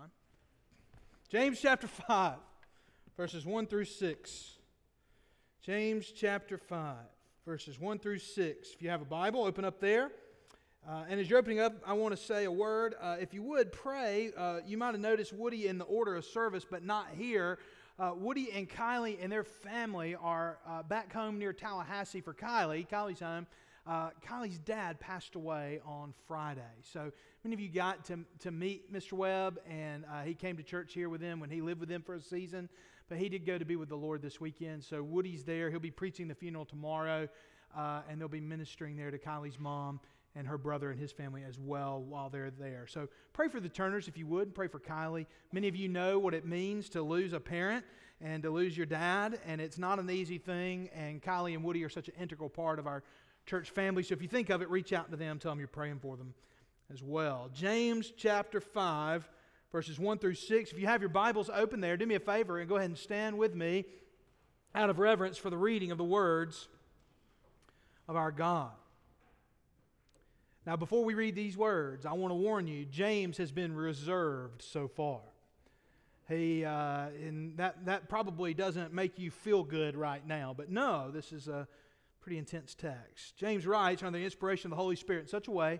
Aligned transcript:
don't. 0.00 0.10
James 1.28 1.60
chapter 1.60 1.86
5, 1.86 2.34
verses 3.16 3.46
1 3.46 3.66
through 3.66 3.84
6. 3.84 4.50
James 5.62 6.12
chapter 6.14 6.58
5, 6.58 6.96
verses 7.46 7.78
1 7.78 7.98
through 7.98 8.18
6. 8.18 8.70
If 8.72 8.82
you 8.82 8.90
have 8.90 9.02
a 9.02 9.06
Bible, 9.06 9.44
open 9.44 9.64
up 9.64 9.80
there. 9.80 10.10
Uh, 10.88 11.04
and 11.08 11.18
as 11.20 11.30
you're 11.30 11.38
opening 11.38 11.60
up, 11.60 11.74
I 11.86 11.92
want 11.94 12.14
to 12.16 12.22
say 12.22 12.44
a 12.44 12.50
word. 12.50 12.94
Uh, 13.00 13.16
if 13.20 13.32
you 13.32 13.42
would 13.42 13.72
pray, 13.72 14.32
uh, 14.36 14.60
you 14.66 14.76
might 14.76 14.92
have 14.92 15.00
noticed 15.00 15.32
Woody 15.32 15.68
in 15.68 15.78
the 15.78 15.84
order 15.84 16.16
of 16.16 16.24
service, 16.24 16.66
but 16.68 16.84
not 16.84 17.08
here. 17.16 17.58
Uh, 17.98 18.12
Woody 18.16 18.50
and 18.52 18.68
Kylie 18.68 19.18
and 19.22 19.30
their 19.30 19.44
family 19.44 20.16
are 20.16 20.58
uh, 20.68 20.82
back 20.82 21.12
home 21.12 21.38
near 21.38 21.52
Tallahassee 21.52 22.20
for 22.20 22.34
Kylie. 22.34 22.88
Kylie's 22.88 23.20
home. 23.20 23.46
Uh, 23.86 24.10
Kylie's 24.26 24.58
dad 24.58 24.98
passed 24.98 25.34
away 25.34 25.80
on 25.84 26.14
Friday. 26.26 26.62
So 26.80 27.12
many 27.42 27.54
of 27.54 27.60
you 27.60 27.68
got 27.68 28.04
to, 28.06 28.20
to 28.40 28.50
meet 28.50 28.92
Mr. 28.92 29.12
Webb, 29.12 29.58
and 29.68 30.04
he 30.24 30.34
came 30.34 30.56
to 30.56 30.62
church 30.62 30.94
here 30.94 31.08
with 31.08 31.20
them 31.20 31.38
when 31.38 31.50
he 31.50 31.60
lived 31.60 31.80
with 31.80 31.90
them 31.90 32.02
for 32.02 32.14
a 32.14 32.20
season. 32.20 32.68
But 33.08 33.18
he 33.18 33.28
did 33.28 33.44
go 33.44 33.58
to 33.58 33.64
be 33.64 33.76
with 33.76 33.90
the 33.90 33.96
Lord 33.96 34.22
this 34.22 34.40
weekend. 34.40 34.82
So 34.82 35.02
Woody's 35.02 35.44
there. 35.44 35.70
He'll 35.70 35.80
be 35.80 35.90
preaching 35.90 36.28
the 36.28 36.34
funeral 36.34 36.64
tomorrow, 36.64 37.28
and 37.76 38.18
they'll 38.18 38.28
be 38.28 38.40
ministering 38.40 38.96
there 38.96 39.10
to 39.10 39.18
Kylie's 39.18 39.58
mom 39.58 40.00
and 40.34 40.48
her 40.48 40.58
brother 40.58 40.90
and 40.90 40.98
his 40.98 41.12
family 41.12 41.44
as 41.46 41.58
well 41.58 42.02
while 42.02 42.28
they're 42.28 42.50
there. 42.50 42.86
So 42.88 43.08
pray 43.32 43.48
for 43.48 43.60
the 43.60 43.68
Turners 43.68 44.08
if 44.08 44.16
you 44.16 44.26
would. 44.26 44.54
Pray 44.54 44.68
for 44.68 44.80
Kylie. 44.80 45.26
Many 45.52 45.68
of 45.68 45.76
you 45.76 45.88
know 45.88 46.18
what 46.18 46.34
it 46.34 46.44
means 46.44 46.88
to 46.90 47.02
lose 47.02 47.32
a 47.32 47.40
parent 47.40 47.84
and 48.20 48.42
to 48.42 48.50
lose 48.50 48.76
your 48.76 48.86
dad, 48.86 49.38
and 49.46 49.60
it's 49.60 49.78
not 49.78 49.98
an 49.98 50.10
easy 50.10 50.38
thing. 50.38 50.88
And 50.94 51.22
Kylie 51.22 51.54
and 51.54 51.62
Woody 51.62 51.84
are 51.84 51.88
such 51.88 52.08
an 52.08 52.14
integral 52.18 52.48
part 52.48 52.78
of 52.78 52.86
our 52.86 53.02
church 53.46 53.70
family. 53.70 54.02
So 54.02 54.14
if 54.14 54.22
you 54.22 54.28
think 54.28 54.50
of 54.50 54.62
it, 54.62 54.70
reach 54.70 54.92
out 54.92 55.10
to 55.10 55.16
them, 55.16 55.38
tell 55.38 55.52
them 55.52 55.58
you're 55.58 55.68
praying 55.68 55.98
for 56.00 56.16
them 56.16 56.34
as 56.92 57.02
well. 57.02 57.50
James 57.54 58.12
chapter 58.16 58.60
5, 58.60 59.28
verses 59.72 59.98
1 59.98 60.18
through 60.18 60.34
6. 60.34 60.72
If 60.72 60.78
you 60.78 60.86
have 60.86 61.02
your 61.02 61.10
Bibles 61.10 61.50
open 61.52 61.80
there, 61.80 61.96
do 61.96 62.06
me 62.06 62.14
a 62.14 62.20
favor 62.20 62.58
and 62.58 62.68
go 62.68 62.76
ahead 62.76 62.90
and 62.90 62.98
stand 62.98 63.36
with 63.36 63.54
me 63.54 63.84
out 64.74 64.90
of 64.90 64.98
reverence 64.98 65.38
for 65.38 65.50
the 65.50 65.56
reading 65.56 65.90
of 65.90 65.98
the 65.98 66.04
words 66.04 66.68
of 68.08 68.16
our 68.16 68.32
God. 68.32 68.72
Now, 70.66 70.76
before 70.76 71.04
we 71.04 71.12
read 71.12 71.34
these 71.34 71.56
words, 71.58 72.06
I 72.06 72.14
want 72.14 72.30
to 72.30 72.36
warn 72.36 72.66
you 72.66 72.86
James 72.86 73.36
has 73.36 73.52
been 73.52 73.74
reserved 73.74 74.62
so 74.62 74.88
far. 74.88 75.20
He, 76.26 76.64
uh, 76.64 77.08
and 77.22 77.58
that, 77.58 77.84
that 77.84 78.08
probably 78.08 78.54
doesn't 78.54 78.94
make 78.94 79.18
you 79.18 79.30
feel 79.30 79.62
good 79.62 79.94
right 79.94 80.26
now, 80.26 80.54
but 80.56 80.70
no, 80.70 81.10
this 81.10 81.32
is 81.32 81.48
a 81.48 81.68
pretty 82.24 82.38
intense 82.38 82.74
text. 82.74 83.36
James 83.36 83.66
writes 83.66 84.02
under 84.02 84.18
the 84.18 84.24
inspiration 84.24 84.68
of 84.68 84.70
the 84.70 84.82
Holy 84.82 84.96
Spirit 84.96 85.20
in 85.20 85.28
such 85.28 85.46
a 85.46 85.50
way 85.50 85.78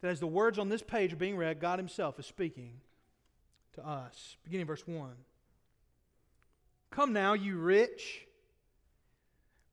that 0.00 0.08
as 0.08 0.18
the 0.18 0.26
words 0.26 0.58
on 0.58 0.70
this 0.70 0.82
page 0.82 1.12
are 1.12 1.16
being 1.16 1.36
read, 1.36 1.60
God 1.60 1.78
Himself 1.78 2.18
is 2.18 2.24
speaking 2.24 2.80
to 3.74 3.86
us. 3.86 4.38
Beginning 4.44 4.66
verse 4.66 4.86
1. 4.86 5.10
Come 6.90 7.12
now, 7.12 7.34
you 7.34 7.58
rich, 7.58 8.26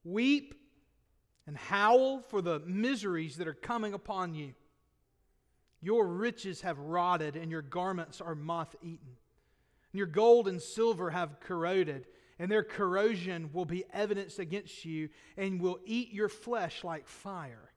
weep 0.04 0.54
and 1.48 1.56
howl 1.56 2.20
for 2.28 2.42
the 2.42 2.60
miseries 2.60 3.38
that 3.38 3.48
are 3.48 3.54
coming 3.54 3.94
upon 3.94 4.34
you. 4.34 4.54
Your 5.80 6.06
riches 6.06 6.60
have 6.62 6.78
rotted, 6.78 7.38
and 7.38 7.50
your 7.50 7.62
garments 7.62 8.20
are 8.20 8.36
moth 8.36 8.76
eaten. 8.82 9.16
And 9.94 9.98
your 9.98 10.08
gold 10.08 10.50
and 10.50 10.62
silver 10.62 11.10
have 11.10 11.40
corroded, 11.40 12.06
and 12.42 12.52
their 12.52 12.64
corrosion 12.64 13.52
will 13.54 13.66
be 13.66 13.86
evidence 13.94 14.40
against 14.40 14.84
you, 14.84 15.10
and 15.38 15.62
will 15.62 15.78
eat 15.86 16.12
your 16.12 16.28
flesh 16.28 16.84
like 16.84 17.08
fire. 17.08 17.72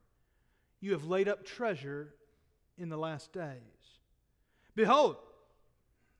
You 0.80 0.92
have 0.92 1.04
laid 1.04 1.28
up 1.28 1.44
treasure 1.44 2.14
in 2.78 2.88
the 2.88 2.96
last 2.96 3.30
days. 3.30 3.58
Behold, 4.74 5.18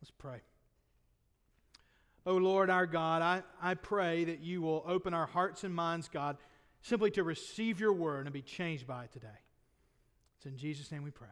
Let's 0.00 0.10
pray. 0.10 0.40
Oh 2.26 2.36
Lord 2.36 2.70
our 2.70 2.86
God, 2.86 3.22
I, 3.22 3.42
I 3.60 3.74
pray 3.74 4.24
that 4.24 4.40
you 4.40 4.62
will 4.62 4.84
open 4.86 5.14
our 5.14 5.26
hearts 5.26 5.64
and 5.64 5.74
minds, 5.74 6.08
God, 6.08 6.36
simply 6.82 7.10
to 7.12 7.24
receive 7.24 7.80
your 7.80 7.92
word 7.92 8.26
and 8.26 8.32
be 8.32 8.42
changed 8.42 8.86
by 8.86 9.04
it 9.04 9.12
today. 9.12 9.28
It's 10.36 10.46
in 10.46 10.56
Jesus' 10.56 10.90
name 10.90 11.02
we 11.02 11.10
pray. 11.10 11.28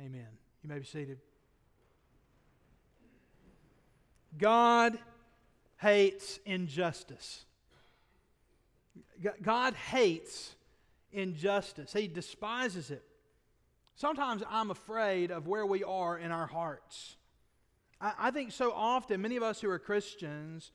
Amen. 0.00 0.26
You 0.62 0.68
may 0.68 0.78
be 0.78 0.84
seated. 0.84 1.18
God 4.36 4.98
hates 5.78 6.38
injustice. 6.44 7.44
God 9.42 9.74
hates 9.74 10.54
injustice. 11.12 11.92
He 11.92 12.06
despises 12.06 12.90
it. 12.90 13.02
Sometimes 13.96 14.44
I'm 14.48 14.70
afraid 14.70 15.32
of 15.32 15.48
where 15.48 15.66
we 15.66 15.82
are 15.82 16.16
in 16.16 16.30
our 16.30 16.46
hearts. 16.46 17.16
I, 18.00 18.12
I 18.18 18.30
think 18.30 18.52
so 18.52 18.72
often, 18.72 19.22
many 19.22 19.36
of 19.36 19.42
us 19.42 19.60
who 19.60 19.70
are 19.70 19.78
Christians 19.78 20.72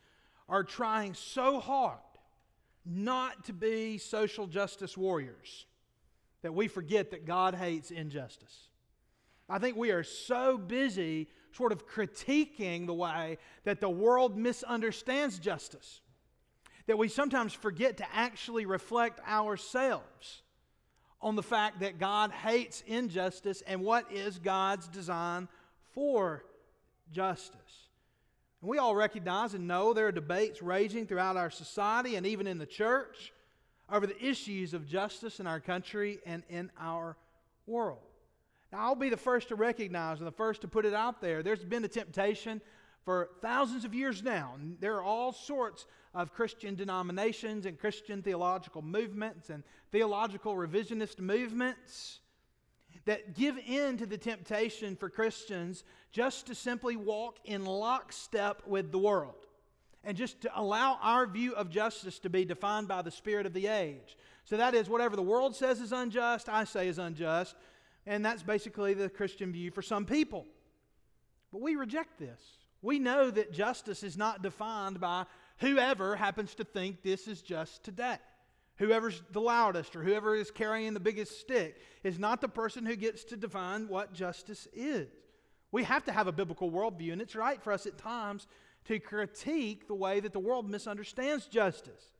are 0.49 0.63
trying 0.63 1.13
so 1.13 1.59
hard 1.59 1.99
not 2.85 3.45
to 3.45 3.53
be 3.53 3.97
social 3.97 4.47
justice 4.47 4.97
warriors 4.97 5.65
that 6.41 6.53
we 6.53 6.67
forget 6.67 7.11
that 7.11 7.25
God 7.25 7.55
hates 7.55 7.91
injustice. 7.91 8.67
I 9.49 9.59
think 9.59 9.77
we 9.77 9.91
are 9.91 10.03
so 10.03 10.57
busy 10.57 11.29
sort 11.53 11.71
of 11.71 11.87
critiquing 11.87 12.85
the 12.85 12.93
way 12.93 13.37
that 13.63 13.79
the 13.79 13.89
world 13.89 14.37
misunderstands 14.37 15.39
justice 15.39 16.01
that 16.87 16.97
we 16.97 17.07
sometimes 17.07 17.53
forget 17.53 17.97
to 17.97 18.05
actually 18.13 18.65
reflect 18.65 19.19
ourselves 19.27 20.41
on 21.21 21.35
the 21.35 21.43
fact 21.43 21.79
that 21.79 21.97
God 21.97 22.31
hates 22.31 22.83
injustice 22.85 23.63
and 23.65 23.81
what 23.81 24.11
is 24.11 24.39
God's 24.39 24.87
design 24.89 25.47
for 25.93 26.43
justice. 27.13 27.87
And 28.61 28.69
we 28.69 28.77
all 28.77 28.95
recognize 28.95 29.53
and 29.53 29.67
know 29.67 29.93
there 29.93 30.07
are 30.07 30.11
debates 30.11 30.61
raging 30.61 31.05
throughout 31.05 31.37
our 31.37 31.49
society 31.49 32.15
and 32.15 32.25
even 32.25 32.47
in 32.47 32.57
the 32.57 32.65
church 32.65 33.33
over 33.91 34.07
the 34.07 34.25
issues 34.25 34.73
of 34.73 34.87
justice 34.87 35.39
in 35.39 35.47
our 35.47 35.59
country 35.59 36.19
and 36.25 36.43
in 36.49 36.71
our 36.79 37.17
world. 37.67 37.99
Now, 38.71 38.79
I'll 38.79 38.95
be 38.95 39.09
the 39.09 39.17
first 39.17 39.49
to 39.49 39.55
recognize 39.55 40.17
and 40.19 40.27
the 40.27 40.31
first 40.31 40.61
to 40.61 40.67
put 40.67 40.85
it 40.85 40.93
out 40.93 41.21
there. 41.21 41.43
There's 41.43 41.63
been 41.63 41.83
a 41.83 41.89
temptation 41.89 42.61
for 43.05 43.29
thousands 43.41 43.85
of 43.85 43.93
years 43.93 44.23
now. 44.23 44.53
And 44.57 44.77
there 44.79 44.95
are 44.95 45.03
all 45.03 45.31
sorts 45.31 45.85
of 46.15 46.33
Christian 46.33 46.75
denominations 46.75 47.65
and 47.65 47.77
Christian 47.77 48.21
theological 48.23 48.81
movements 48.81 49.49
and 49.49 49.63
theological 49.91 50.55
revisionist 50.55 51.19
movements 51.19 52.19
that 53.05 53.35
give 53.35 53.57
in 53.57 53.97
to 53.97 54.05
the 54.05 54.17
temptation 54.17 54.95
for 54.95 55.09
Christians 55.09 55.83
just 56.11 56.47
to 56.47 56.55
simply 56.55 56.95
walk 56.95 57.37
in 57.45 57.65
lockstep 57.65 58.61
with 58.65 58.91
the 58.91 58.97
world 58.97 59.45
and 60.03 60.17
just 60.17 60.41
to 60.41 60.59
allow 60.59 60.97
our 61.01 61.25
view 61.25 61.53
of 61.55 61.69
justice 61.69 62.19
to 62.19 62.29
be 62.29 62.45
defined 62.45 62.87
by 62.87 63.01
the 63.01 63.11
spirit 63.11 63.45
of 63.45 63.53
the 63.53 63.67
age. 63.67 64.17
So 64.45 64.57
that 64.57 64.73
is, 64.73 64.89
whatever 64.89 65.15
the 65.15 65.21
world 65.21 65.55
says 65.55 65.79
is 65.79 65.91
unjust, 65.91 66.49
I 66.49 66.65
say 66.65 66.87
is 66.87 66.97
unjust. 66.97 67.55
And 68.05 68.25
that's 68.25 68.43
basically 68.43 68.93
the 68.93 69.09
Christian 69.09 69.53
view 69.53 69.71
for 69.71 69.81
some 69.81 70.05
people. 70.05 70.45
But 71.51 71.61
we 71.61 71.75
reject 71.75 72.19
this. 72.19 72.41
We 72.81 72.99
know 72.99 73.31
that 73.31 73.53
justice 73.53 74.03
is 74.03 74.17
not 74.17 74.41
defined 74.41 74.99
by 74.99 75.25
whoever 75.59 76.17
happens 76.17 76.53
to 76.55 76.65
think 76.65 77.01
this 77.01 77.29
is 77.29 77.41
just 77.41 77.83
today. 77.83 78.17
Whoever's 78.77 79.21
the 79.31 79.41
loudest 79.41 79.95
or 79.95 80.03
whoever 80.03 80.35
is 80.35 80.49
carrying 80.49 80.93
the 80.93 80.99
biggest 80.99 81.39
stick 81.39 81.79
is 82.03 82.17
not 82.17 82.41
the 82.41 82.47
person 82.47 82.85
who 82.85 82.95
gets 82.95 83.23
to 83.25 83.37
define 83.37 83.87
what 83.87 84.13
justice 84.13 84.67
is. 84.73 85.09
We 85.71 85.83
have 85.83 86.03
to 86.05 86.11
have 86.11 86.27
a 86.27 86.31
biblical 86.31 86.71
worldview, 86.71 87.13
and 87.13 87.21
it's 87.21 87.35
right 87.35 87.61
for 87.61 87.71
us 87.71 87.85
at 87.85 87.97
times 87.97 88.47
to 88.85 88.99
critique 88.99 89.87
the 89.87 89.95
way 89.95 90.19
that 90.19 90.33
the 90.33 90.39
world 90.39 90.69
misunderstands 90.69 91.47
justice. 91.47 92.11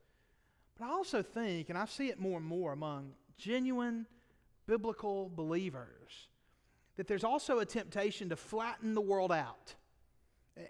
But 0.78 0.86
I 0.86 0.90
also 0.90 1.22
think, 1.22 1.68
and 1.68 1.78
I 1.78 1.86
see 1.86 2.08
it 2.08 2.18
more 2.18 2.38
and 2.38 2.46
more 2.46 2.72
among 2.72 3.12
genuine 3.36 4.06
biblical 4.66 5.30
believers, 5.34 6.28
that 6.96 7.06
there's 7.06 7.24
also 7.24 7.58
a 7.58 7.66
temptation 7.66 8.28
to 8.28 8.36
flatten 8.36 8.94
the 8.94 9.00
world 9.00 9.32
out 9.32 9.74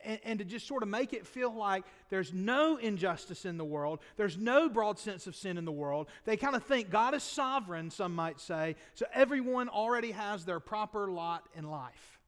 and, 0.05 0.19
and, 0.25 0.39
to 0.39 0.45
just 0.45 0.67
sort 0.67 0.83
of 0.83 0.89
make 0.89 1.13
it 1.13 1.27
feel 1.27 1.55
like 1.55 1.85
there's 2.09 2.33
no 2.33 2.77
injustice 2.77 3.45
in 3.45 3.59
the 3.59 3.65
world, 3.65 4.01
there's 4.17 4.39
no 4.39 4.69
broad 4.69 4.99
sense 4.99 5.27
of 5.27 5.37
sin 5.37 5.59
in 5.59 5.65
the 5.67 5.73
world. 5.73 6.09
They 6.25 6.37
kind 6.37 6.57
of 6.57 6.65
think 6.65 6.91
God 6.91 7.15
is 7.15 7.23
sovereign, 7.23 7.91
some 7.91 8.15
might 8.15 8.41
say, 8.41 8.77
so 8.95 9.05
everyone 9.13 9.69
already 9.69 10.13
has 10.13 10.45
their 10.45 10.61
proper 10.61 11.11
lot 11.11 11.47
in 11.55 11.71
life. 11.71 12.19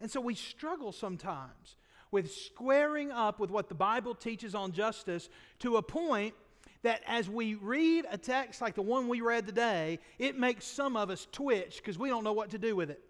And 0.00 0.10
so 0.10 0.20
we 0.20 0.34
struggle 0.34 0.92
sometimes 0.92 1.76
with 2.12 2.32
squaring 2.32 3.10
up 3.10 3.40
with 3.40 3.50
what 3.50 3.68
the 3.68 3.74
Bible 3.74 4.14
teaches 4.14 4.54
on 4.54 4.72
justice 4.72 5.28
to 5.60 5.76
a 5.76 5.82
point 5.82 6.34
that 6.82 7.02
as 7.06 7.28
we 7.28 7.54
read 7.54 8.06
a 8.10 8.18
text 8.18 8.60
like 8.60 8.76
the 8.76 8.82
one 8.82 9.08
we 9.08 9.20
read 9.20 9.46
today, 9.46 9.98
it 10.18 10.38
makes 10.38 10.64
some 10.64 10.96
of 10.96 11.10
us 11.10 11.26
twitch 11.32 11.78
because 11.78 11.98
we 11.98 12.08
don't 12.08 12.22
know 12.22 12.32
what 12.32 12.50
to 12.50 12.58
do 12.58 12.76
with 12.76 12.90
it. 12.90 13.02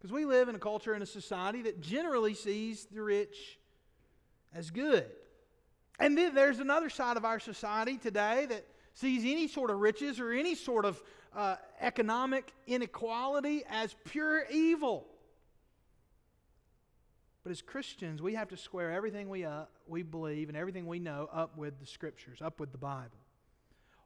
Because 0.00 0.12
we 0.12 0.24
live 0.24 0.48
in 0.48 0.54
a 0.54 0.58
culture 0.58 0.94
and 0.94 1.02
a 1.02 1.06
society 1.06 1.62
that 1.62 1.82
generally 1.82 2.32
sees 2.32 2.86
the 2.86 3.02
rich 3.02 3.58
as 4.54 4.70
good. 4.70 5.04
And 5.98 6.16
then 6.16 6.34
there's 6.34 6.58
another 6.58 6.88
side 6.88 7.18
of 7.18 7.26
our 7.26 7.38
society 7.38 7.98
today 7.98 8.46
that 8.46 8.64
sees 8.94 9.22
any 9.24 9.46
sort 9.46 9.70
of 9.70 9.78
riches 9.78 10.18
or 10.18 10.32
any 10.32 10.54
sort 10.54 10.86
of 10.86 11.02
uh, 11.36 11.56
economic 11.80 12.52
inequality 12.66 13.62
as 13.68 13.94
pure 14.04 14.46
evil. 14.50 15.06
But 17.42 17.52
as 17.52 17.62
Christians, 17.62 18.22
we 18.22 18.34
have 18.34 18.48
to 18.48 18.56
square 18.56 18.90
everything 18.90 19.28
we, 19.28 19.44
uh, 19.44 19.64
we 19.86 20.02
believe 20.02 20.48
and 20.48 20.56
everything 20.56 20.86
we 20.86 20.98
know 20.98 21.28
up 21.32 21.56
with 21.56 21.78
the 21.78 21.86
Scriptures, 21.86 22.40
up 22.42 22.58
with 22.58 22.72
the 22.72 22.78
Bible. 22.78 23.18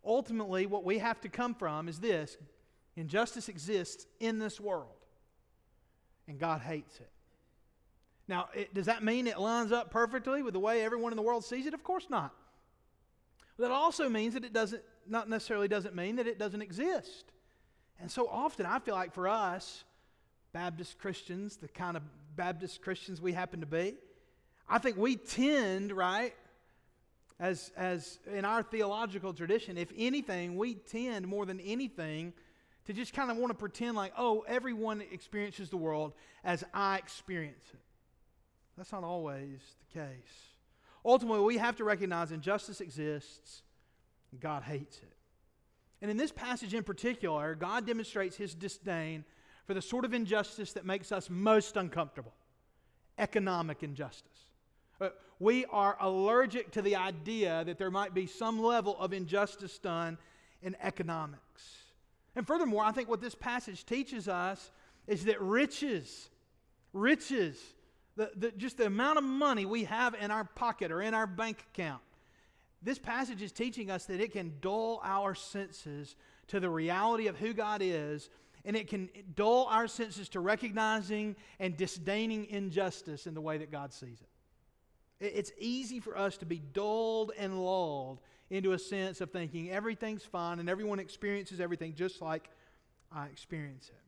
Ultimately, 0.05 0.67
what 0.67 0.85
we 0.85 0.99
have 0.99 1.21
to 1.23 1.29
come 1.29 1.55
from 1.55 1.89
is 1.89 1.99
this 1.99 2.37
injustice 2.97 3.49
exists 3.49 4.07
in 4.21 4.39
this 4.39 4.61
world, 4.61 5.04
and 6.29 6.39
God 6.39 6.61
hates 6.61 6.97
it. 6.97 7.11
Now, 8.27 8.49
it, 8.55 8.73
does 8.73 8.87
that 8.87 9.03
mean 9.03 9.27
it 9.27 9.39
lines 9.39 9.73
up 9.73 9.91
perfectly 9.91 10.43
with 10.43 10.55
the 10.55 10.61
way 10.61 10.83
everyone 10.83 11.13
in 11.13 11.17
the 11.17 11.23
world 11.23 11.45
sees 11.45 11.67
it? 11.67 11.75
Of 11.75 11.85
course 11.85 12.07
not. 12.09 12.33
That 13.59 13.71
also 13.71 14.09
means 14.09 14.35
that 14.35 14.45
it 14.45 14.53
doesn't, 14.53 14.83
not 15.07 15.29
necessarily 15.29 15.69
doesn't 15.69 15.95
mean 15.95 16.17
that 16.17 16.27
it 16.27 16.39
doesn't 16.39 16.63
exist. 16.63 17.33
And 18.01 18.11
so 18.11 18.29
often, 18.29 18.67
I 18.67 18.79
feel 18.79 18.95
like 18.95 19.13
for 19.13 19.29
us, 19.29 19.85
Baptist 20.53 20.99
Christians, 20.99 21.57
the 21.57 21.69
kind 21.69 21.97
of 21.97 22.03
Baptist 22.35 22.83
Christians 22.83 23.21
we 23.21 23.33
happen 23.33 23.61
to 23.61 23.67
be, 23.67 23.95
I 24.69 24.79
think 24.79 24.97
we 24.97 25.17
tend, 25.17 25.93
right, 25.93 26.35
as, 27.39 27.71
as 27.77 28.19
in 28.33 28.45
our 28.45 28.63
theological 28.63 29.35
tradition, 29.35 29.77
if 29.77 29.93
anything, 29.97 30.57
we 30.57 30.75
tend 30.75 31.27
more 31.27 31.45
than 31.45 31.61
anything 31.61 32.33
to 32.87 32.93
just 32.93 33.15
kind 33.15 33.31
of 33.31 33.37
want 33.37 33.51
to 33.51 33.59
pretend 33.59 33.97
like, 33.97 34.13
oh, 34.19 34.45
everyone 34.47 35.03
experiences 35.13 35.71
the 35.71 35.77
world 35.77 36.13
as 36.43 36.65
I 36.73 36.99
experience 36.99 37.65
it. 37.73 37.81
That's 38.77 38.93
not 38.93 39.05
always 39.05 39.61
the 39.89 40.01
case. 40.01 40.55
Ultimately, 41.05 41.45
we 41.45 41.59
have 41.59 41.77
to 41.77 41.85
recognize 41.85 42.33
injustice 42.33 42.81
exists, 42.81 43.63
God 44.41 44.63
hates 44.63 44.99
it. 44.99 45.13
And 46.03 46.11
in 46.11 46.17
this 46.17 46.33
passage 46.33 46.75
in 46.75 46.83
particular, 46.83 47.55
God 47.55 47.87
demonstrates 47.87 48.37
his 48.37 48.55
disdain 48.55 49.25
for 49.67 49.75
the 49.75 49.83
sort 49.83 50.05
of 50.05 50.13
injustice 50.13 50.73
that 50.73 50.85
makes 50.85 51.13
us 51.13 51.31
most 51.31 51.77
uncomfortable 51.77 52.35
economic 53.19 53.83
injustice. 53.83 54.47
Uh, 55.01 55.11
we 55.39 55.65
are 55.67 55.97
allergic 56.01 56.73
to 56.73 56.83
the 56.83 56.97
idea 56.97 57.65
that 57.65 57.79
there 57.79 57.91
might 57.91 58.13
be 58.13 58.27
some 58.27 58.61
level 58.61 58.97
of 58.99 59.13
injustice 59.13 59.79
done 59.79 60.19
in 60.63 60.77
economics. 60.83 61.44
And 62.37 62.47
furthermore, 62.47 62.85
I 62.85 62.93
think 62.93 63.09
what 63.09 63.21
this 63.21 63.35
passage 63.35 63.85
teaches 63.87 64.29
us 64.29 64.71
is 65.07 65.25
that 65.27 65.41
riches, 65.41 66.31
riches, 66.93 67.61
the, 68.17 68.31
the, 68.37 68.51
just 68.53 68.79
the 68.79 68.87
amount 68.87 69.19
of 69.19 69.25
money 69.25 69.67
we 69.67 69.85
have 69.85 70.15
in 70.15 70.31
our 70.31 70.45
pocket 70.45 70.91
or 70.91 71.03
in 71.03 71.15
our 71.15 71.27
bank 71.27 71.65
account, 71.73 72.03
this 72.83 72.99
passage 72.99 73.41
is 73.41 73.51
teaching 73.51 73.91
us 73.91 74.05
that 74.07 74.21
it 74.21 74.33
can 74.33 74.55
dull 74.61 75.01
our 75.03 75.35
senses 75.35 76.17
to 76.49 76.61
the 76.61 76.69
reality 76.69 77.29
of 77.29 77.39
who 77.39 77.55
God 77.55 77.81
is 77.83 78.29
and 78.65 78.77
it 78.77 78.89
can 78.89 79.11
dull 79.35 79.67
our 79.71 79.87
senses 79.87 80.29
to 80.31 80.41
recognizing 80.41 81.37
and 81.61 81.77
disdaining 81.77 82.47
injustice 82.47 83.27
in 83.27 83.35
the 83.35 83.41
way 83.41 83.59
that 83.59 83.71
God 83.71 83.93
sees 83.93 84.21
it. 84.21 84.29
It's 85.21 85.53
easy 85.59 86.01
for 86.01 86.17
us 86.17 86.39
to 86.39 86.47
be 86.47 86.59
dulled 86.59 87.33
and 87.39 87.63
lulled 87.63 88.21
into 88.51 88.73
a 88.73 88.79
sense 88.79 89.21
of 89.21 89.31
thinking 89.31 89.71
everything's 89.71 90.23
fine 90.23 90.59
and 90.59 90.69
everyone 90.69 90.99
experiences 90.99 91.61
everything 91.61 91.95
just 91.95 92.21
like 92.21 92.51
I 93.11 93.27
experience 93.27 93.89
it. 93.89 94.01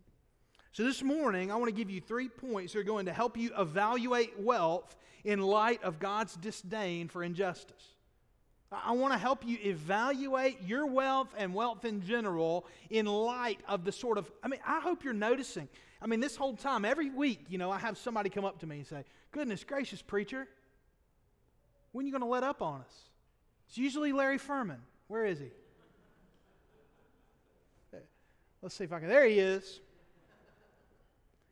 So, 0.72 0.84
this 0.84 1.02
morning, 1.02 1.50
I 1.50 1.56
want 1.56 1.68
to 1.68 1.74
give 1.74 1.88
you 1.88 2.02
three 2.02 2.28
points 2.28 2.74
that 2.74 2.80
are 2.80 2.84
going 2.84 3.06
to 3.06 3.12
help 3.12 3.38
you 3.38 3.50
evaluate 3.56 4.38
wealth 4.38 4.94
in 5.24 5.40
light 5.40 5.82
of 5.82 5.98
God's 5.98 6.36
disdain 6.36 7.08
for 7.08 7.22
injustice. 7.22 7.82
I 8.70 8.92
want 8.92 9.12
to 9.12 9.18
help 9.18 9.46
you 9.46 9.58
evaluate 9.62 10.62
your 10.62 10.86
wealth 10.86 11.28
and 11.38 11.54
wealth 11.54 11.84
in 11.84 12.02
general 12.02 12.66
in 12.90 13.06
light 13.06 13.60
of 13.68 13.84
the 13.84 13.92
sort 13.92 14.18
of, 14.18 14.30
I 14.42 14.48
mean, 14.48 14.60
I 14.66 14.80
hope 14.80 15.04
you're 15.04 15.14
noticing. 15.14 15.68
I 16.02 16.06
mean, 16.08 16.20
this 16.20 16.36
whole 16.36 16.56
time, 16.56 16.84
every 16.84 17.08
week, 17.08 17.46
you 17.48 17.58
know, 17.58 17.70
I 17.70 17.78
have 17.78 17.96
somebody 17.96 18.28
come 18.28 18.44
up 18.44 18.58
to 18.60 18.66
me 18.66 18.78
and 18.78 18.86
say, 18.86 19.04
Goodness 19.32 19.64
gracious, 19.64 20.02
preacher, 20.02 20.46
when 21.92 22.04
are 22.04 22.06
you 22.06 22.12
going 22.12 22.22
to 22.22 22.28
let 22.28 22.42
up 22.42 22.60
on 22.60 22.80
us? 22.80 23.05
It's 23.68 23.78
usually 23.78 24.12
Larry 24.12 24.38
Furman. 24.38 24.80
Where 25.08 25.26
is 25.26 25.38
he? 25.38 25.50
Eh, 27.94 27.98
let's 28.62 28.74
see 28.74 28.84
if 28.84 28.92
I 28.92 29.00
can. 29.00 29.08
There 29.08 29.26
he 29.26 29.38
is. 29.38 29.80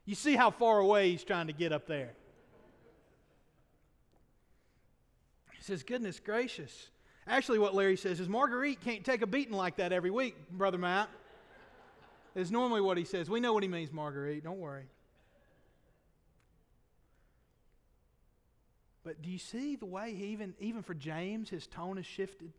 You 0.06 0.14
see 0.14 0.36
how 0.36 0.50
far 0.50 0.78
away 0.80 1.10
he's 1.10 1.24
trying 1.24 1.46
to 1.46 1.52
get 1.52 1.72
up 1.72 1.86
there. 1.86 2.12
He 5.52 5.62
says, 5.62 5.82
Goodness 5.82 6.20
gracious. 6.20 6.90
Actually, 7.26 7.58
what 7.58 7.74
Larry 7.74 7.96
says 7.96 8.20
is 8.20 8.28
Marguerite 8.28 8.82
can't 8.82 9.02
take 9.02 9.22
a 9.22 9.26
beating 9.26 9.54
like 9.54 9.76
that 9.76 9.92
every 9.92 10.10
week, 10.10 10.36
Brother 10.50 10.78
Matt. 10.78 11.08
Is 12.34 12.50
normally 12.50 12.80
what 12.80 12.98
he 12.98 13.04
says. 13.04 13.30
We 13.30 13.38
know 13.38 13.52
what 13.52 13.62
he 13.62 13.68
means, 13.68 13.92
Marguerite. 13.92 14.42
Don't 14.42 14.58
worry. 14.58 14.86
But 19.04 19.22
do 19.22 19.30
you 19.30 19.38
see 19.38 19.76
the 19.76 19.86
way 19.86 20.14
he 20.14 20.26
even 20.26 20.54
even 20.58 20.82
for 20.82 20.94
James, 20.94 21.50
his 21.50 21.66
tone 21.66 21.98
has 21.98 22.06
shifted? 22.06 22.52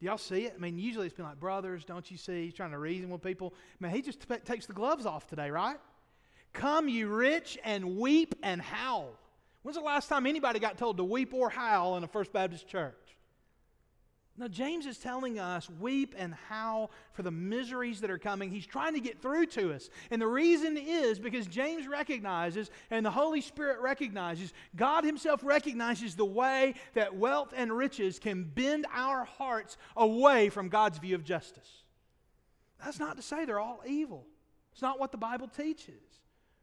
Do 0.00 0.06
y'all 0.06 0.18
see 0.18 0.44
it? 0.44 0.54
I 0.56 0.60
mean, 0.60 0.78
usually 0.78 1.06
it's 1.06 1.16
been 1.16 1.24
like, 1.24 1.40
brothers, 1.40 1.84
don't 1.84 2.08
you 2.10 2.16
see? 2.16 2.44
He's 2.44 2.54
trying 2.54 2.70
to 2.70 2.78
reason 2.78 3.10
with 3.10 3.22
people. 3.22 3.54
Man, 3.80 3.90
he 3.90 4.02
just 4.02 4.20
t- 4.28 4.36
takes 4.44 4.66
the 4.66 4.72
gloves 4.72 5.06
off 5.06 5.26
today, 5.26 5.50
right? 5.50 5.78
Come, 6.52 6.88
you 6.88 7.08
rich, 7.08 7.58
and 7.64 7.96
weep 7.96 8.34
and 8.42 8.62
howl. 8.62 9.10
When's 9.62 9.76
the 9.76 9.82
last 9.82 10.08
time 10.08 10.26
anybody 10.26 10.60
got 10.60 10.78
told 10.78 10.98
to 10.98 11.04
weep 11.04 11.34
or 11.34 11.50
howl 11.50 11.96
in 11.96 12.04
a 12.04 12.06
First 12.06 12.32
Baptist 12.32 12.68
church? 12.68 12.94
Now, 14.38 14.46
James 14.46 14.86
is 14.86 14.98
telling 14.98 15.40
us, 15.40 15.68
weep 15.68 16.14
and 16.16 16.32
howl 16.48 16.92
for 17.12 17.22
the 17.22 17.30
miseries 17.30 18.00
that 18.02 18.10
are 18.10 18.18
coming. 18.18 18.50
He's 18.50 18.66
trying 18.66 18.94
to 18.94 19.00
get 19.00 19.20
through 19.20 19.46
to 19.46 19.72
us. 19.72 19.90
And 20.12 20.22
the 20.22 20.28
reason 20.28 20.76
is 20.76 21.18
because 21.18 21.48
James 21.48 21.88
recognizes, 21.88 22.70
and 22.90 23.04
the 23.04 23.10
Holy 23.10 23.40
Spirit 23.40 23.80
recognizes, 23.80 24.52
God 24.76 25.02
Himself 25.02 25.40
recognizes 25.42 26.14
the 26.14 26.24
way 26.24 26.74
that 26.94 27.16
wealth 27.16 27.52
and 27.56 27.72
riches 27.72 28.20
can 28.20 28.44
bend 28.44 28.86
our 28.94 29.24
hearts 29.24 29.76
away 29.96 30.50
from 30.50 30.68
God's 30.68 30.98
view 30.98 31.16
of 31.16 31.24
justice. 31.24 31.68
That's 32.84 33.00
not 33.00 33.16
to 33.16 33.22
say 33.22 33.44
they're 33.44 33.58
all 33.58 33.82
evil, 33.86 34.24
it's 34.72 34.82
not 34.82 35.00
what 35.00 35.10
the 35.10 35.18
Bible 35.18 35.48
teaches. 35.48 36.00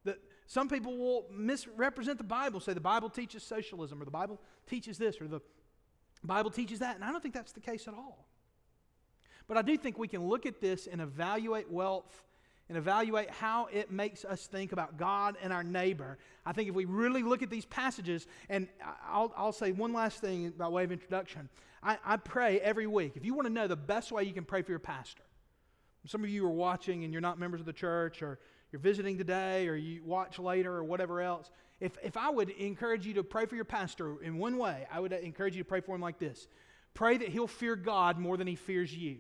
That 0.05 0.19
some 0.45 0.69
people 0.69 0.97
will 0.97 1.25
misrepresent 1.29 2.19
the 2.19 2.23
Bible, 2.23 2.61
say 2.61 2.73
the 2.73 2.79
Bible 2.79 3.09
teaches 3.09 3.43
socialism, 3.43 4.01
or 4.01 4.05
the 4.05 4.11
Bible 4.11 4.39
teaches 4.65 4.97
this, 4.97 5.19
or 5.19 5.27
the 5.27 5.41
Bible 6.25 6.51
teaches 6.51 6.79
that, 6.79 6.95
and 6.95 7.03
I 7.03 7.11
don't 7.11 7.21
think 7.21 7.33
that's 7.33 7.51
the 7.51 7.59
case 7.59 7.87
at 7.87 7.93
all. 7.93 8.25
But 9.47 9.57
I 9.57 9.61
do 9.61 9.77
think 9.77 9.99
we 9.99 10.07
can 10.07 10.27
look 10.27 10.45
at 10.45 10.59
this 10.59 10.87
and 10.87 11.01
evaluate 11.01 11.71
wealth 11.71 12.23
and 12.67 12.77
evaluate 12.77 13.29
how 13.29 13.67
it 13.67 13.91
makes 13.91 14.25
us 14.25 14.47
think 14.47 14.71
about 14.71 14.97
God 14.97 15.37
and 15.43 15.53
our 15.53 15.63
neighbor. 15.63 16.17
I 16.45 16.51
think 16.51 16.69
if 16.69 16.75
we 16.75 16.85
really 16.85 17.21
look 17.21 17.43
at 17.43 17.51
these 17.51 17.65
passages, 17.65 18.25
and 18.49 18.67
I'll, 19.07 19.31
I'll 19.37 19.51
say 19.51 19.71
one 19.71 19.93
last 19.93 20.19
thing 20.19 20.51
by 20.57 20.67
way 20.67 20.83
of 20.83 20.91
introduction. 20.91 21.47
I, 21.83 21.99
I 22.03 22.17
pray 22.17 22.59
every 22.59 22.87
week. 22.87 23.13
If 23.15 23.23
you 23.23 23.35
want 23.35 23.47
to 23.47 23.53
know 23.53 23.67
the 23.67 23.75
best 23.75 24.11
way 24.11 24.23
you 24.23 24.33
can 24.33 24.45
pray 24.45 24.63
for 24.63 24.71
your 24.71 24.79
pastor, 24.79 25.21
some 26.07 26.23
of 26.23 26.29
you 26.29 26.45
are 26.45 26.51
watching 26.51 27.03
and 27.03 27.13
you're 27.13 27.21
not 27.21 27.37
members 27.39 27.59
of 27.59 27.67
the 27.67 27.73
church, 27.73 28.23
or 28.23 28.39
you're 28.71 28.79
visiting 28.79 29.17
today, 29.17 29.67
or 29.67 29.75
you 29.75 30.03
watch 30.03 30.39
later, 30.39 30.73
or 30.73 30.83
whatever 30.83 31.21
else. 31.21 31.51
If, 31.79 31.97
if 32.03 32.15
I 32.15 32.29
would 32.29 32.49
encourage 32.49 33.05
you 33.05 33.15
to 33.15 33.23
pray 33.23 33.45
for 33.45 33.55
your 33.55 33.65
pastor 33.65 34.21
in 34.21 34.37
one 34.37 34.57
way, 34.57 34.87
I 34.91 34.99
would 34.99 35.11
encourage 35.11 35.55
you 35.55 35.63
to 35.63 35.67
pray 35.67 35.81
for 35.81 35.95
him 35.95 36.01
like 36.01 36.19
this 36.19 36.47
pray 36.93 37.17
that 37.17 37.27
he'll 37.27 37.47
fear 37.47 37.75
God 37.75 38.17
more 38.17 38.37
than 38.37 38.47
he 38.47 38.55
fears 38.55 38.95
you. 38.95 39.17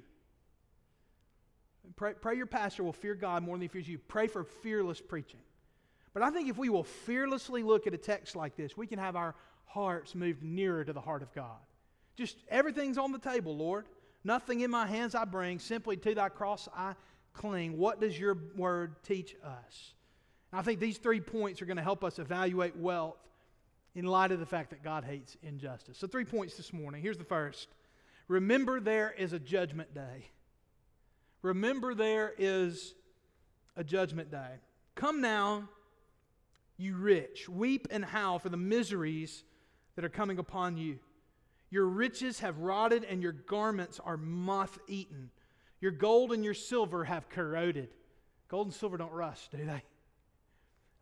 Pray, 1.97 2.13
pray 2.13 2.35
your 2.35 2.45
pastor 2.45 2.83
will 2.83 2.93
fear 2.93 3.15
God 3.15 3.43
more 3.43 3.55
than 3.55 3.61
he 3.61 3.67
fears 3.67 3.87
you. 3.87 3.97
Pray 3.97 4.27
for 4.27 4.43
fearless 4.43 5.01
preaching. 5.01 5.41
But 6.13 6.23
I 6.23 6.29
think 6.31 6.49
if 6.49 6.57
we 6.57 6.69
will 6.69 6.85
fearlessly 6.85 7.61
look 7.61 7.85
at 7.85 7.93
a 7.93 7.97
text 7.97 8.35
like 8.35 8.55
this, 8.55 8.77
we 8.77 8.87
can 8.87 8.97
have 8.97 9.17
our 9.17 9.35
hearts 9.65 10.15
moved 10.15 10.41
nearer 10.41 10.85
to 10.85 10.93
the 10.93 11.01
heart 11.01 11.21
of 11.21 11.33
God. 11.33 11.59
Just 12.15 12.37
everything's 12.47 12.97
on 12.97 13.11
the 13.11 13.19
table, 13.19 13.57
Lord. 13.57 13.87
Nothing 14.23 14.61
in 14.61 14.71
my 14.71 14.87
hands 14.87 15.13
I 15.13 15.25
bring, 15.25 15.59
simply 15.59 15.97
to 15.97 16.15
thy 16.15 16.29
cross 16.29 16.69
I 16.73 16.95
cling. 17.33 17.77
What 17.77 17.99
does 17.99 18.17
your 18.17 18.37
word 18.55 19.03
teach 19.03 19.35
us? 19.43 19.93
I 20.55 20.61
think 20.61 20.79
these 20.79 20.97
three 20.97 21.19
points 21.19 21.61
are 21.61 21.65
going 21.65 21.77
to 21.77 21.83
help 21.83 22.03
us 22.03 22.17
evaluate 22.17 22.77
wealth 22.77 23.17
in 23.93 24.05
light 24.05 24.31
of 24.31 24.39
the 24.39 24.45
fact 24.45 24.69
that 24.69 24.83
God 24.83 25.03
hates 25.03 25.35
injustice. 25.43 25.97
So, 25.97 26.07
three 26.07 26.23
points 26.23 26.55
this 26.55 26.71
morning. 26.71 27.01
Here's 27.01 27.17
the 27.17 27.25
first 27.25 27.67
Remember, 28.27 28.79
there 28.79 29.13
is 29.17 29.33
a 29.33 29.39
judgment 29.39 29.93
day. 29.93 30.29
Remember, 31.41 31.93
there 31.93 32.33
is 32.37 32.95
a 33.75 33.83
judgment 33.83 34.31
day. 34.31 34.55
Come 34.95 35.19
now, 35.19 35.67
you 36.77 36.95
rich, 36.95 37.49
weep 37.49 37.87
and 37.91 38.03
howl 38.03 38.39
for 38.39 38.49
the 38.49 38.57
miseries 38.57 39.43
that 39.95 40.05
are 40.05 40.09
coming 40.09 40.39
upon 40.39 40.77
you. 40.77 40.99
Your 41.69 41.85
riches 41.85 42.39
have 42.39 42.59
rotted, 42.59 43.03
and 43.03 43.21
your 43.21 43.33
garments 43.33 43.99
are 44.03 44.17
moth 44.17 44.79
eaten. 44.87 45.29
Your 45.81 45.91
gold 45.91 46.31
and 46.31 46.45
your 46.45 46.53
silver 46.53 47.03
have 47.03 47.27
corroded. 47.29 47.89
Gold 48.47 48.67
and 48.67 48.73
silver 48.73 48.97
don't 48.97 49.11
rust, 49.11 49.51
do 49.51 49.65
they? 49.65 49.83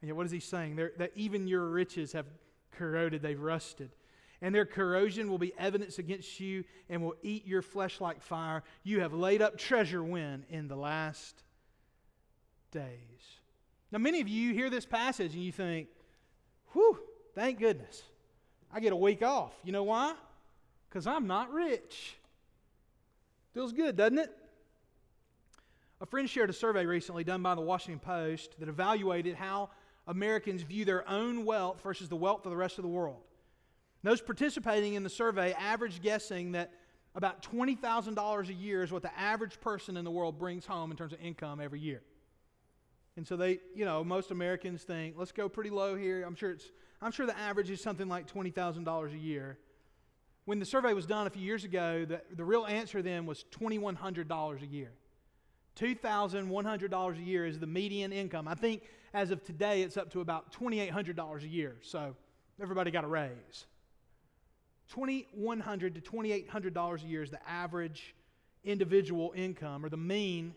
And 0.03 0.10
yet, 0.10 0.17
what 0.17 0.25
is 0.25 0.33
he 0.33 0.41
saying? 0.41 0.75
They're, 0.75 0.91
that 0.98 1.13
even 1.15 1.48
your 1.48 1.65
riches 1.65 2.12
have 2.12 2.25
corroded, 2.74 3.22
they've 3.22 3.39
rusted. 3.39 3.89
And 4.41 4.53
their 4.53 4.65
corrosion 4.65 5.29
will 5.29 5.38
be 5.38 5.53
evidence 5.57 5.98
against 5.98 6.41
you 6.41 6.65
and 6.89 7.01
will 7.01 7.15
eat 7.24 7.48
your 7.48 7.62
flesh 7.62 8.01
like 8.01 8.22
fire. 8.22 8.63
You 8.83 9.00
have 9.00 9.13
laid 9.13 9.41
up 9.41 9.57
treasure 9.57 10.03
when? 10.03 10.43
In 10.50 10.67
the 10.67 10.75
last 10.75 11.41
days. 12.69 12.89
Now, 13.93 14.00
many 14.00 14.19
of 14.19 14.27
you 14.27 14.53
hear 14.53 14.69
this 14.69 14.86
passage 14.86 15.36
and 15.36 15.41
you 15.41 15.53
think, 15.53 15.88
whew, 16.74 17.00
thank 17.33 17.57
goodness. 17.57 18.03
I 18.74 18.81
get 18.81 18.91
a 18.91 18.98
week 18.98 19.24
off. 19.24 19.53
You 19.63 19.72
know 19.72 19.83
why? 19.83 20.15
Because 20.89 21.07
I'm 21.07 21.27
not 21.27 21.50
rich. 21.50 22.17
Feels 23.53 23.72
good, 23.72 23.95
doesn't 23.95 24.19
it? 24.19 24.38
A 26.01 26.05
friend 26.05 26.29
shared 26.29 26.50
a 26.50 26.53
survey 26.53 26.86
recently 26.86 27.24
done 27.24 27.41
by 27.41 27.55
the 27.55 27.62
Washington 27.62 28.01
Post 28.01 28.60
that 28.60 28.67
evaluated 28.67 29.36
how 29.36 29.69
Americans 30.07 30.62
view 30.62 30.86
their 30.86 31.07
own 31.10 31.45
wealth 31.45 31.81
versus 31.81 32.10
the 32.10 32.15
wealth 32.15 32.45
of 32.45 32.51
the 32.51 32.57
rest 32.57 32.77
of 32.77 32.83
the 32.83 32.89
world. 32.89 33.22
Those 34.03 34.22
participating 34.22 34.95
in 34.95 35.03
the 35.03 35.10
survey 35.10 35.53
averaged 35.53 36.01
guessing 36.01 36.51
that 36.53 36.72
about 37.15 37.43
$20,000 37.43 38.50
a 38.50 38.53
year 38.53 38.83
is 38.83 38.91
what 38.91 39.01
the 39.01 39.17
average 39.17 39.62
person 39.62 39.95
in 39.98 40.03
the 40.03 40.12
world 40.12 40.38
brings 40.38 40.65
home 40.65 40.91
in 40.91 40.98
terms 40.98 41.13
of 41.13 41.22
income 41.22 41.62
every 41.62 41.79
year. 41.79 42.01
And 43.15 43.25
so 43.25 43.38
they, 43.38 43.60
you 43.75 43.86
know, 43.86 44.03
most 44.03 44.31
Americans 44.31 44.83
think, 44.83 45.15
let's 45.17 45.31
go 45.31 45.48
pretty 45.48 45.69
low 45.69 45.95
here. 45.95 46.24
I'm 46.24 46.36
sure 46.36 46.51
it's 46.51 46.72
I'm 47.03 47.12
sure 47.12 47.25
the 47.25 47.38
average 47.38 47.69
is 47.69 47.81
something 47.81 48.07
like 48.07 48.31
$20,000 48.31 49.13
a 49.13 49.17
year. 49.17 49.57
When 50.45 50.60
the 50.60 50.65
survey 50.65 50.93
was 50.93 51.05
done 51.05 51.27
a 51.27 51.29
few 51.29 51.41
years 51.41 51.65
ago, 51.65 52.05
the, 52.05 52.22
the 52.33 52.45
real 52.45 52.65
answer 52.65 53.01
then 53.01 53.25
was 53.25 53.43
$2,100 53.51 54.62
a 54.62 54.65
year. 54.65 54.91
$2,100 55.75 57.17
a 57.17 57.22
year 57.22 57.45
is 57.45 57.60
the 57.60 57.67
median 57.67 58.13
income. 58.13 58.48
I 58.48 58.55
think 58.55 58.83
as 59.13 59.32
of 59.32 59.43
today, 59.43 59.84
it's 59.84 59.98
up 59.98 60.12
to 60.12 60.22
about 60.22 60.51
$2,800 60.53 61.43
a 61.43 61.48
year. 61.48 61.75
So 61.82 62.15
everybody 62.62 62.91
got 62.91 63.03
a 63.03 63.08
raise. 63.08 63.65
2,100 64.93 65.96
to 65.96 66.01
$2,800 66.01 67.03
a 67.03 67.08
year 67.08 67.24
is 67.24 67.32
the 67.32 67.50
average 67.50 68.15
individual 68.63 69.34
income 69.36 69.86
or 69.86 69.89
the 69.89 69.98
mean 69.98 70.55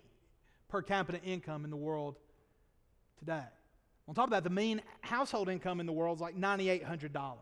per 0.69 0.83
capita 0.83 1.21
income 1.23 1.65
in 1.65 1.71
the 1.71 1.77
world 1.77 2.17
today. 3.19 3.45
On 4.09 4.15
top 4.15 4.25
of 4.25 4.31
that, 4.31 4.45
the 4.45 4.51
mean 4.51 4.81
household 5.01 5.49
income 5.49 5.81
in 5.81 5.87
the 5.87 5.93
world 5.93 6.19
is 6.19 6.23
like 6.23 6.37
$9,800. 6.37 7.35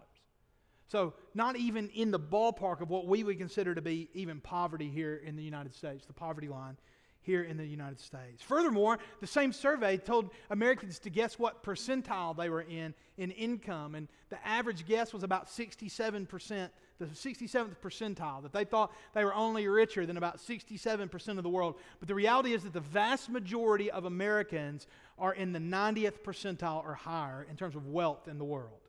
So, 0.86 1.14
not 1.34 1.56
even 1.56 1.88
in 1.90 2.10
the 2.10 2.20
ballpark 2.20 2.80
of 2.80 2.90
what 2.90 3.06
we 3.06 3.24
would 3.24 3.38
consider 3.38 3.74
to 3.74 3.80
be 3.80 4.08
even 4.12 4.40
poverty 4.40 4.90
here 4.90 5.16
in 5.24 5.34
the 5.34 5.42
United 5.42 5.74
States, 5.74 6.04
the 6.04 6.12
poverty 6.12 6.48
line 6.48 6.76
here 7.24 7.42
in 7.42 7.56
the 7.56 7.66
United 7.66 7.98
States. 7.98 8.42
Furthermore, 8.42 8.98
the 9.20 9.26
same 9.26 9.52
survey 9.52 9.96
told 9.96 10.30
Americans 10.50 10.98
to 11.00 11.10
guess 11.10 11.38
what 11.38 11.62
percentile 11.62 12.36
they 12.36 12.48
were 12.48 12.62
in 12.62 12.94
in 13.16 13.30
income, 13.30 13.94
and 13.94 14.08
the 14.30 14.46
average 14.46 14.86
guess 14.86 15.12
was 15.12 15.22
about 15.22 15.46
67%, 15.46 16.68
the 16.98 17.06
67th 17.06 17.76
percentile, 17.82 18.42
that 18.42 18.52
they 18.52 18.64
thought 18.64 18.92
they 19.14 19.24
were 19.24 19.34
only 19.34 19.66
richer 19.68 20.04
than 20.04 20.16
about 20.16 20.38
67% 20.38 21.36
of 21.36 21.42
the 21.42 21.48
world. 21.48 21.76
But 22.00 22.08
the 22.08 22.14
reality 22.14 22.52
is 22.52 22.64
that 22.64 22.72
the 22.72 22.80
vast 22.80 23.30
majority 23.30 23.90
of 23.90 24.04
Americans 24.04 24.86
are 25.18 25.32
in 25.32 25.52
the 25.52 25.60
90th 25.60 26.20
percentile 26.24 26.84
or 26.84 26.94
higher 26.94 27.46
in 27.48 27.56
terms 27.56 27.76
of 27.76 27.86
wealth 27.86 28.26
in 28.26 28.38
the 28.38 28.44
world. 28.44 28.80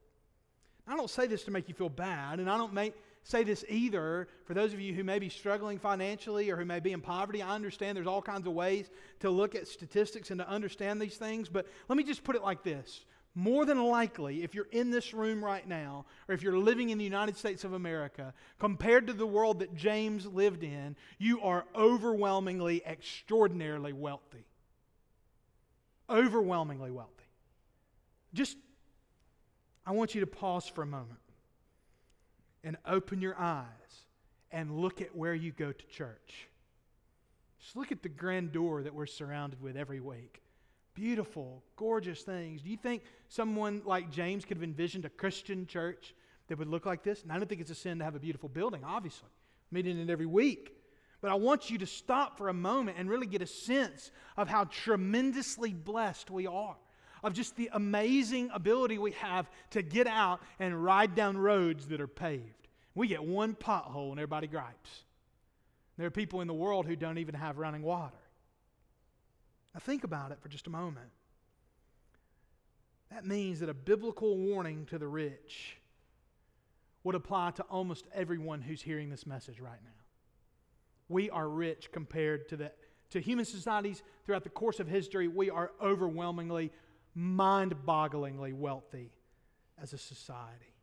I 0.87 0.95
don't 0.95 1.09
say 1.09 1.27
this 1.27 1.43
to 1.45 1.51
make 1.51 1.67
you 1.67 1.75
feel 1.75 1.89
bad, 1.89 2.39
and 2.39 2.49
I 2.49 2.57
don't 2.57 2.73
make 2.73 2.93
say 3.25 3.43
this 3.43 3.65
either 3.67 4.27
for 4.45 4.53
those 4.53 4.71
of 4.71 4.79
you 4.79 4.93
who 4.93 5.03
may 5.03 5.17
be 5.17 5.29
struggling 5.29 5.79
financially 5.79 6.51
or 6.51 6.57
who 6.57 6.63
may 6.63 6.79
be 6.79 6.93
in 6.93 7.01
poverty. 7.01 7.41
I 7.41 7.55
understand 7.55 7.97
there's 7.97 8.07
all 8.07 8.21
kinds 8.21 8.45
of 8.45 8.53
ways 8.53 8.89
to 9.21 9.31
look 9.31 9.55
at 9.55 9.67
statistics 9.67 10.29
and 10.29 10.39
to 10.39 10.47
understand 10.47 11.01
these 11.01 11.17
things, 11.17 11.49
but 11.49 11.67
let 11.89 11.97
me 11.97 12.03
just 12.03 12.23
put 12.23 12.35
it 12.35 12.43
like 12.43 12.63
this. 12.63 13.03
More 13.33 13.65
than 13.65 13.83
likely, 13.83 14.43
if 14.43 14.53
you're 14.53 14.69
in 14.71 14.91
this 14.91 15.13
room 15.13 15.43
right 15.43 15.67
now, 15.67 16.05
or 16.29 16.35
if 16.35 16.43
you're 16.43 16.57
living 16.57 16.91
in 16.91 16.99
the 16.99 17.03
United 17.03 17.35
States 17.35 17.63
of 17.63 17.73
America, 17.73 18.33
compared 18.59 19.07
to 19.07 19.13
the 19.13 19.27
world 19.27 19.59
that 19.59 19.75
James 19.75 20.25
lived 20.27 20.63
in, 20.63 20.95
you 21.17 21.41
are 21.41 21.65
overwhelmingly, 21.75 22.81
extraordinarily 22.85 23.91
wealthy. 23.91 24.45
Overwhelmingly 26.09 26.91
wealthy. 26.91 27.11
Just, 28.33 28.55
I 29.85 29.91
want 29.91 30.13
you 30.13 30.21
to 30.21 30.27
pause 30.27 30.67
for 30.67 30.83
a 30.83 30.87
moment 30.87 31.19
and 32.65 32.75
open 32.85 33.21
your 33.21 33.39
eyes 33.39 33.65
and 34.51 34.79
look 34.79 35.01
at 35.01 35.15
where 35.15 35.35
you 35.35 35.51
go 35.51 35.71
to 35.71 35.85
church. 35.87 36.49
Just 37.61 37.75
look 37.75 37.91
at 37.91 38.03
the 38.03 38.09
grandeur 38.09 38.83
that 38.83 38.93
we're 38.93 39.05
surrounded 39.05 39.61
with 39.61 39.77
every 39.77 40.01
week. 40.01 40.41
Beautiful, 40.95 41.63
gorgeous 41.75 42.21
things. 42.21 42.61
Do 42.61 42.69
you 42.69 42.77
think 42.77 43.03
someone 43.29 43.81
like 43.85 44.11
James 44.11 44.45
could 44.45 44.57
have 44.57 44.63
envisioned 44.63 45.05
a 45.05 45.09
Christian 45.09 45.67
church 45.67 46.13
that 46.47 46.57
would 46.57 46.67
look 46.67 46.85
like 46.85 47.03
this? 47.03 47.21
And 47.21 47.31
I 47.31 47.37
don't 47.37 47.47
think 47.47 47.61
it's 47.61 47.71
a 47.71 47.75
sin 47.75 47.99
to 47.99 48.05
have 48.05 48.15
a 48.15 48.19
beautiful 48.19 48.49
building, 48.49 48.81
obviously. 48.83 49.29
Meeting 49.71 49.99
it 49.99 50.09
every 50.09 50.25
week. 50.25 50.71
But 51.21 51.31
I 51.31 51.35
want 51.35 51.69
you 51.69 51.77
to 51.79 51.87
stop 51.87 52.37
for 52.37 52.49
a 52.49 52.53
moment 52.53 52.97
and 52.99 53.09
really 53.09 53.27
get 53.27 53.41
a 53.41 53.47
sense 53.47 54.11
of 54.37 54.47
how 54.47 54.65
tremendously 54.65 55.73
blessed 55.73 56.29
we 56.31 56.47
are 56.47 56.77
of 57.23 57.33
just 57.33 57.55
the 57.55 57.69
amazing 57.73 58.49
ability 58.53 58.97
we 58.97 59.11
have 59.11 59.49
to 59.71 59.81
get 59.81 60.07
out 60.07 60.41
and 60.59 60.83
ride 60.83 61.15
down 61.15 61.37
roads 61.37 61.87
that 61.87 62.01
are 62.01 62.07
paved. 62.07 62.67
We 62.93 63.07
get 63.07 63.23
one 63.23 63.55
pothole 63.55 64.11
and 64.11 64.19
everybody 64.19 64.47
gripes. 64.47 65.03
There 65.97 66.07
are 66.07 66.11
people 66.11 66.41
in 66.41 66.47
the 66.47 66.53
world 66.53 66.85
who 66.85 66.95
don't 66.95 67.17
even 67.17 67.35
have 67.35 67.57
running 67.57 67.81
water. 67.81 68.15
Now, 69.73 69.79
think 69.79 70.03
about 70.03 70.31
it 70.31 70.39
for 70.41 70.49
just 70.49 70.67
a 70.67 70.69
moment. 70.69 71.09
That 73.11 73.25
means 73.25 73.59
that 73.59 73.69
a 73.69 73.73
biblical 73.73 74.37
warning 74.37 74.85
to 74.87 74.97
the 74.97 75.07
rich 75.07 75.77
would 77.03 77.15
apply 77.15 77.51
to 77.51 77.63
almost 77.63 78.05
everyone 78.13 78.61
who's 78.61 78.81
hearing 78.81 79.09
this 79.09 79.25
message 79.25 79.59
right 79.59 79.79
now. 79.83 79.91
We 81.07 81.29
are 81.29 81.47
rich 81.47 81.91
compared 81.91 82.49
to 82.49 82.57
the 82.57 82.71
to 83.11 83.19
human 83.19 83.45
societies 83.45 84.01
throughout 84.25 84.43
the 84.43 84.49
course 84.49 84.79
of 84.79 84.87
history. 84.87 85.27
We 85.27 85.49
are 85.49 85.71
overwhelmingly 85.81 86.71
mind 87.15 87.73
bogglingly 87.87 88.53
wealthy 88.53 89.11
as 89.81 89.93
a 89.93 89.97
society. 89.97 90.73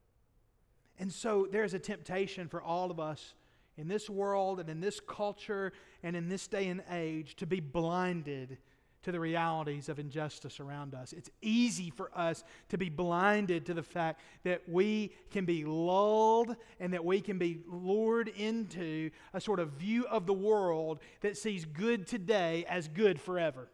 And 0.98 1.12
so 1.12 1.46
there's 1.50 1.74
a 1.74 1.78
temptation 1.78 2.48
for 2.48 2.62
all 2.62 2.90
of 2.90 2.98
us 2.98 3.34
in 3.76 3.88
this 3.88 4.08
world 4.10 4.60
and 4.60 4.68
in 4.68 4.80
this 4.80 5.00
culture 5.00 5.72
and 6.02 6.16
in 6.16 6.28
this 6.28 6.46
day 6.46 6.68
and 6.68 6.82
age 6.90 7.36
to 7.36 7.46
be 7.46 7.60
blinded 7.60 8.58
to 9.02 9.10
the 9.10 9.18
realities 9.18 9.88
of 9.88 9.98
injustice 9.98 10.60
around 10.60 10.94
us. 10.94 11.12
It's 11.12 11.30
easy 11.40 11.90
for 11.90 12.10
us 12.16 12.44
to 12.68 12.78
be 12.78 12.88
blinded 12.88 13.66
to 13.66 13.74
the 13.74 13.82
fact 13.82 14.20
that 14.44 14.68
we 14.68 15.12
can 15.30 15.44
be 15.44 15.64
lulled 15.64 16.54
and 16.78 16.92
that 16.92 17.04
we 17.04 17.20
can 17.20 17.36
be 17.36 17.60
lured 17.66 18.28
into 18.28 19.10
a 19.34 19.40
sort 19.40 19.58
of 19.58 19.72
view 19.72 20.06
of 20.06 20.26
the 20.26 20.32
world 20.32 21.00
that 21.20 21.36
sees 21.36 21.64
good 21.64 22.06
today 22.06 22.64
as 22.68 22.86
good 22.86 23.20
forever. 23.20 23.68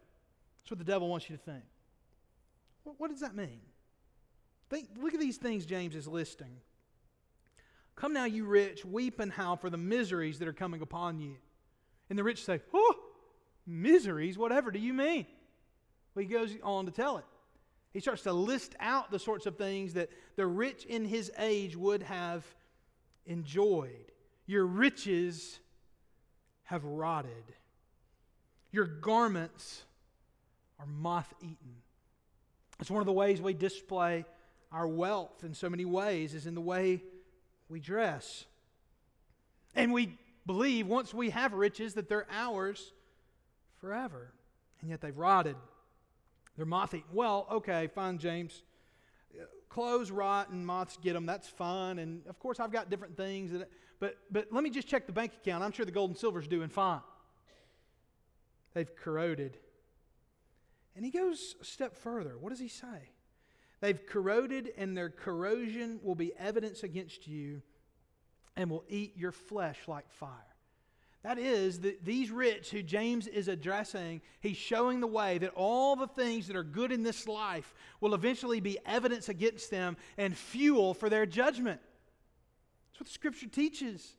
That's 0.63 0.71
what 0.71 0.79
the 0.79 0.85
devil 0.85 1.09
wants 1.09 1.29
you 1.29 1.37
to 1.37 1.43
think. 1.43 1.65
What 2.97 3.11
does 3.11 3.21
that 3.21 3.35
mean? 3.35 3.61
Think, 4.71 4.89
look 5.01 5.15
at 5.15 5.21
these 5.21 5.37
things 5.37 5.67
James 5.67 5.95
is 5.95 6.07
listing. 6.07 6.57
Come 7.97 8.13
now, 8.13 8.25
you 8.25 8.45
rich, 8.45 8.85
weep 8.85 9.19
and 9.19 9.33
howl 9.33 9.57
for 9.57 9.71
the 9.71 9.77
miseries 9.77 10.39
that 10.39 10.49
are 10.49 10.53
coming 10.53 10.83
upon 10.83 11.19
you. 11.21 11.37
And 12.09 12.19
the 12.19 12.25
rich 12.25 12.45
say, 12.45 12.61
Oh, 12.73 12.95
miseries? 13.67 14.39
Whatever 14.39 14.71
do 14.71 14.79
you 14.79 14.95
mean? 14.95 15.27
Well, 16.15 16.25
he 16.25 16.33
goes 16.33 16.55
on 16.63 16.87
to 16.87 16.93
tell 16.93 17.19
it. 17.19 17.25
He 17.93 18.01
starts 18.01 18.23
to 18.23 18.33
list 18.33 18.77
out 18.81 19.11
the 19.11 19.19
sorts 19.19 19.47
of 19.47 19.57
things 19.57 19.95
that 19.95 20.11
the 20.37 20.47
rich 20.47 20.85
in 20.85 21.05
his 21.05 21.33
age 21.39 21.75
would 21.77 22.03
have 22.03 22.45
enjoyed. 23.27 24.13
Your 24.47 24.67
riches 24.67 25.59
have 26.65 26.85
rotted, 26.85 27.55
your 28.71 28.85
garments 28.85 29.83
are 30.79 30.87
moth 30.87 31.33
eaten. 31.41 31.83
It's 32.81 32.91
one 32.91 33.01
of 33.01 33.07
the 33.07 33.13
ways 33.13 33.41
we 33.41 33.55
display 33.55 34.25
our 34.71 34.87
wealth 34.87 35.43
in 35.45 35.55
so 35.55 35.69
many 35.69 35.85
ways, 35.85 36.35
is 36.35 36.47
in 36.47 36.55
the 36.55 36.61
way 36.61 37.03
we 37.69 37.81
dress. 37.81 38.45
And 39.75 39.93
we 39.93 40.17
believe 40.47 40.87
once 40.87 41.13
we 41.13 41.31
have 41.31 41.53
riches 41.53 41.95
that 41.95 42.09
they're 42.09 42.27
ours 42.31 42.93
forever. 43.81 44.33
And 44.81 44.91
yet 44.91 45.01
they've 45.01 45.17
rotted. 45.17 45.57
They're 46.57 46.67
moth 46.67 46.95
eaten. 46.95 47.09
Well, 47.13 47.47
okay, 47.51 47.89
fine, 47.89 48.19
James. 48.19 48.63
Clothes 49.69 50.11
rot 50.11 50.49
and 50.51 50.67
moths 50.67 50.99
get 51.03 51.13
them. 51.13 51.27
That's 51.27 51.49
fine. 51.49 51.99
And 51.99 52.23
of 52.27 52.39
course, 52.39 52.59
I've 52.59 52.73
got 52.73 52.91
different 52.91 53.17
things. 53.17 53.53
That, 53.53 53.71
but, 54.01 54.17
but 54.31 54.49
let 54.51 54.65
me 54.65 54.71
just 54.71 54.89
check 54.89 55.07
the 55.07 55.13
bank 55.13 55.33
account. 55.43 55.63
I'm 55.63 55.73
sure 55.73 55.85
the 55.85 55.93
gold 55.93 56.11
and 56.11 56.19
silver's 56.19 56.49
doing 56.49 56.69
fine. 56.69 57.01
They've 58.75 58.95
corroded 58.97 59.57
and 60.99 61.05
he 61.05 61.13
goes 61.13 61.55
a 61.61 61.65
step 61.65 61.97
further. 61.97 62.37
What 62.37 62.51
does 62.51 62.59
he 62.59 62.67
say? 62.67 63.13
They've 63.81 64.05
corroded, 64.05 64.73
and 64.77 64.97
their 64.97 65.11
corrosion 65.11 66.01
will 66.03 66.17
be 66.17 66.33
evidence 66.37 66.83
against 66.83 67.29
you 67.29 67.63
and 68.57 68.69
will 68.69 68.83
eat 68.89 69.17
your 69.17 69.31
flesh 69.31 69.79
like 69.87 70.11
fire. 70.11 70.33
That 71.23 71.39
is, 71.39 71.83
that 71.83 72.05
these 72.05 72.33
rich 72.33 72.71
who 72.71 72.83
James 72.83 73.29
is 73.29 73.47
addressing, 73.47 74.23
he's 74.41 74.57
showing 74.57 74.99
the 74.99 75.07
way 75.07 75.39
that 75.39 75.53
all 75.55 75.95
the 75.95 76.09
things 76.09 76.49
that 76.49 76.57
are 76.57 76.65
good 76.65 76.91
in 76.91 77.05
this 77.05 77.29
life 77.29 77.73
will 78.01 78.13
eventually 78.13 78.59
be 78.59 78.81
evidence 78.85 79.29
against 79.29 79.71
them 79.71 79.97
and 80.17 80.37
fuel 80.37 80.95
for 80.95 81.09
their 81.09 81.27
judgment. 81.27 81.81
That's 82.91 83.01
what 83.03 83.07
the 83.07 83.13
scripture 83.13 83.47
teaches. 83.47 84.17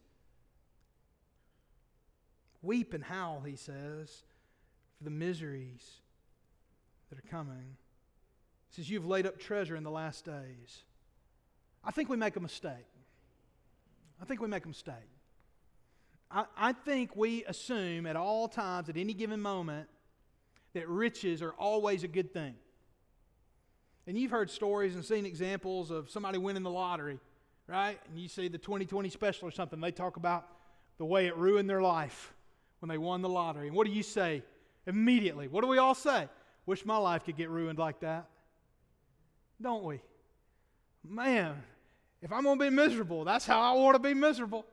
Weep 2.61 2.93
and 2.93 3.03
howl, 3.03 3.41
he 3.45 3.57
says, 3.57 4.23
for 4.97 5.03
the 5.03 5.09
miseries 5.09 5.99
that 7.09 7.17
are 7.17 7.29
coming. 7.29 7.75
He 8.69 8.75
says, 8.75 8.89
You've 8.89 9.05
laid 9.05 9.25
up 9.25 9.39
treasure 9.39 9.75
in 9.75 9.83
the 9.83 9.91
last 9.91 10.25
days. 10.25 10.83
I 11.83 11.91
think 11.91 12.09
we 12.09 12.17
make 12.17 12.35
a 12.35 12.39
mistake. 12.39 12.73
I 14.21 14.25
think 14.25 14.41
we 14.41 14.47
make 14.47 14.65
a 14.65 14.67
mistake. 14.67 14.95
I, 16.29 16.45
I 16.57 16.73
think 16.73 17.15
we 17.15 17.43
assume 17.45 18.05
at 18.05 18.15
all 18.15 18.47
times, 18.47 18.89
at 18.89 18.97
any 18.97 19.13
given 19.13 19.41
moment, 19.41 19.87
that 20.73 20.87
riches 20.87 21.41
are 21.41 21.53
always 21.53 22.03
a 22.03 22.07
good 22.07 22.33
thing. 22.33 22.55
And 24.05 24.17
you've 24.17 24.31
heard 24.31 24.49
stories 24.49 24.95
and 24.95 25.03
seen 25.03 25.25
examples 25.25 25.91
of 25.91 26.09
somebody 26.09 26.37
winning 26.37 26.63
the 26.63 26.69
lottery, 26.69 27.19
right? 27.67 27.99
And 28.09 28.19
you 28.19 28.27
see 28.27 28.47
the 28.47 28.59
20/20 28.59 29.11
special 29.11 29.47
or 29.47 29.51
something, 29.51 29.79
they 29.79 29.91
talk 29.91 30.17
about 30.17 30.47
the 30.97 31.05
way 31.05 31.27
it 31.27 31.35
ruined 31.37 31.69
their 31.69 31.81
life 31.81 32.33
when 32.79 32.89
they 32.89 32.97
won 32.97 33.21
the 33.21 33.29
lottery. 33.29 33.67
And 33.67 33.75
what 33.75 33.87
do 33.87 33.93
you 33.93 34.03
say 34.03 34.43
immediately? 34.85 35.47
What 35.47 35.61
do 35.61 35.67
we 35.67 35.77
all 35.77 35.95
say? 35.95 36.27
Wish 36.69 36.85
my 36.85 36.97
life 36.97 37.25
could 37.25 37.35
get 37.35 37.49
ruined 37.49 37.79
like 37.79 37.99
that. 38.01 38.27
Don't 39.59 39.83
we? 39.83 40.01
Man, 41.03 41.55
if 42.21 42.31
I'm 42.31 42.43
going 42.43 42.59
to 42.59 42.65
be 42.65 42.69
miserable, 42.69 43.25
that's 43.25 43.43
how 43.43 43.59
I 43.59 43.71
want 43.73 43.95
to 43.95 43.99
be 43.99 44.13
miserable. 44.13 44.67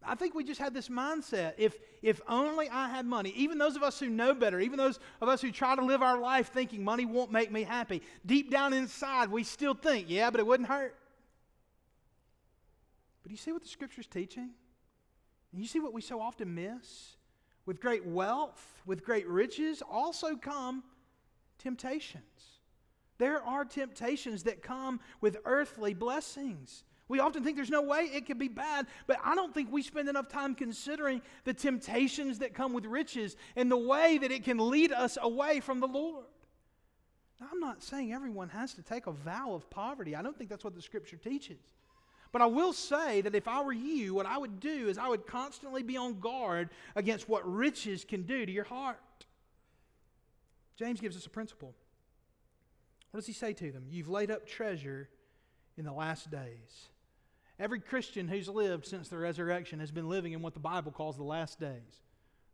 I 0.00 0.14
think 0.14 0.36
we 0.36 0.44
just 0.44 0.60
had 0.60 0.72
this 0.72 0.88
mindset. 0.88 1.54
If, 1.58 1.76
if 2.02 2.20
only 2.28 2.68
I 2.68 2.88
had 2.88 3.04
money, 3.04 3.32
even 3.34 3.58
those 3.58 3.74
of 3.74 3.82
us 3.82 3.98
who 3.98 4.08
know 4.08 4.32
better, 4.32 4.60
even 4.60 4.78
those 4.78 5.00
of 5.20 5.28
us 5.28 5.40
who 5.40 5.50
try 5.50 5.74
to 5.74 5.84
live 5.84 6.02
our 6.02 6.20
life 6.20 6.52
thinking 6.52 6.84
money 6.84 7.04
won't 7.04 7.32
make 7.32 7.50
me 7.50 7.64
happy, 7.64 8.00
deep 8.24 8.48
down 8.48 8.72
inside, 8.72 9.28
we 9.28 9.42
still 9.42 9.74
think, 9.74 10.06
yeah, 10.08 10.30
but 10.30 10.38
it 10.38 10.46
wouldn't 10.46 10.68
hurt. 10.68 10.94
But 13.24 13.32
you 13.32 13.36
see 13.36 13.50
what 13.50 13.62
the 13.62 13.68
scripture's 13.68 14.06
teaching? 14.06 14.50
And 15.50 15.60
you 15.60 15.66
see 15.66 15.80
what 15.80 15.92
we 15.92 16.00
so 16.00 16.20
often 16.20 16.54
miss? 16.54 17.16
With 17.70 17.80
great 17.80 18.04
wealth, 18.04 18.82
with 18.84 19.04
great 19.04 19.28
riches, 19.28 19.80
also 19.80 20.34
come 20.34 20.82
temptations. 21.56 22.58
There 23.18 23.40
are 23.44 23.64
temptations 23.64 24.42
that 24.42 24.60
come 24.60 24.98
with 25.20 25.36
earthly 25.44 25.94
blessings. 25.94 26.82
We 27.06 27.20
often 27.20 27.44
think 27.44 27.54
there's 27.54 27.70
no 27.70 27.82
way 27.82 28.10
it 28.12 28.26
could 28.26 28.40
be 28.40 28.48
bad, 28.48 28.88
but 29.06 29.18
I 29.22 29.36
don't 29.36 29.54
think 29.54 29.70
we 29.70 29.84
spend 29.84 30.08
enough 30.08 30.26
time 30.26 30.56
considering 30.56 31.22
the 31.44 31.54
temptations 31.54 32.40
that 32.40 32.54
come 32.54 32.72
with 32.72 32.86
riches 32.86 33.36
and 33.54 33.70
the 33.70 33.76
way 33.76 34.18
that 34.18 34.32
it 34.32 34.42
can 34.42 34.58
lead 34.58 34.90
us 34.90 35.16
away 35.22 35.60
from 35.60 35.78
the 35.78 35.86
Lord. 35.86 36.24
Now, 37.40 37.50
I'm 37.52 37.60
not 37.60 37.84
saying 37.84 38.12
everyone 38.12 38.48
has 38.48 38.74
to 38.74 38.82
take 38.82 39.06
a 39.06 39.12
vow 39.12 39.52
of 39.52 39.70
poverty. 39.70 40.16
I 40.16 40.22
don't 40.22 40.36
think 40.36 40.50
that's 40.50 40.64
what 40.64 40.74
the 40.74 40.82
scripture 40.82 41.18
teaches. 41.18 41.60
But 42.32 42.42
I 42.42 42.46
will 42.46 42.72
say 42.72 43.20
that 43.22 43.34
if 43.34 43.48
I 43.48 43.62
were 43.62 43.72
you, 43.72 44.14
what 44.14 44.26
I 44.26 44.38
would 44.38 44.60
do 44.60 44.88
is 44.88 44.98
I 44.98 45.08
would 45.08 45.26
constantly 45.26 45.82
be 45.82 45.96
on 45.96 46.20
guard 46.20 46.70
against 46.94 47.28
what 47.28 47.50
riches 47.50 48.04
can 48.04 48.22
do 48.22 48.46
to 48.46 48.52
your 48.52 48.64
heart. 48.64 48.98
James 50.76 51.00
gives 51.00 51.16
us 51.16 51.26
a 51.26 51.30
principle. 51.30 51.74
What 53.10 53.18
does 53.18 53.26
he 53.26 53.32
say 53.32 53.52
to 53.54 53.72
them? 53.72 53.86
You've 53.90 54.08
laid 54.08 54.30
up 54.30 54.46
treasure 54.46 55.08
in 55.76 55.84
the 55.84 55.92
last 55.92 56.30
days. 56.30 56.88
Every 57.58 57.80
Christian 57.80 58.28
who's 58.28 58.48
lived 58.48 58.86
since 58.86 59.08
the 59.08 59.18
resurrection 59.18 59.80
has 59.80 59.90
been 59.90 60.08
living 60.08 60.32
in 60.32 60.40
what 60.40 60.54
the 60.54 60.60
Bible 60.60 60.92
calls 60.92 61.16
the 61.16 61.24
last 61.24 61.58
days. 61.58 62.02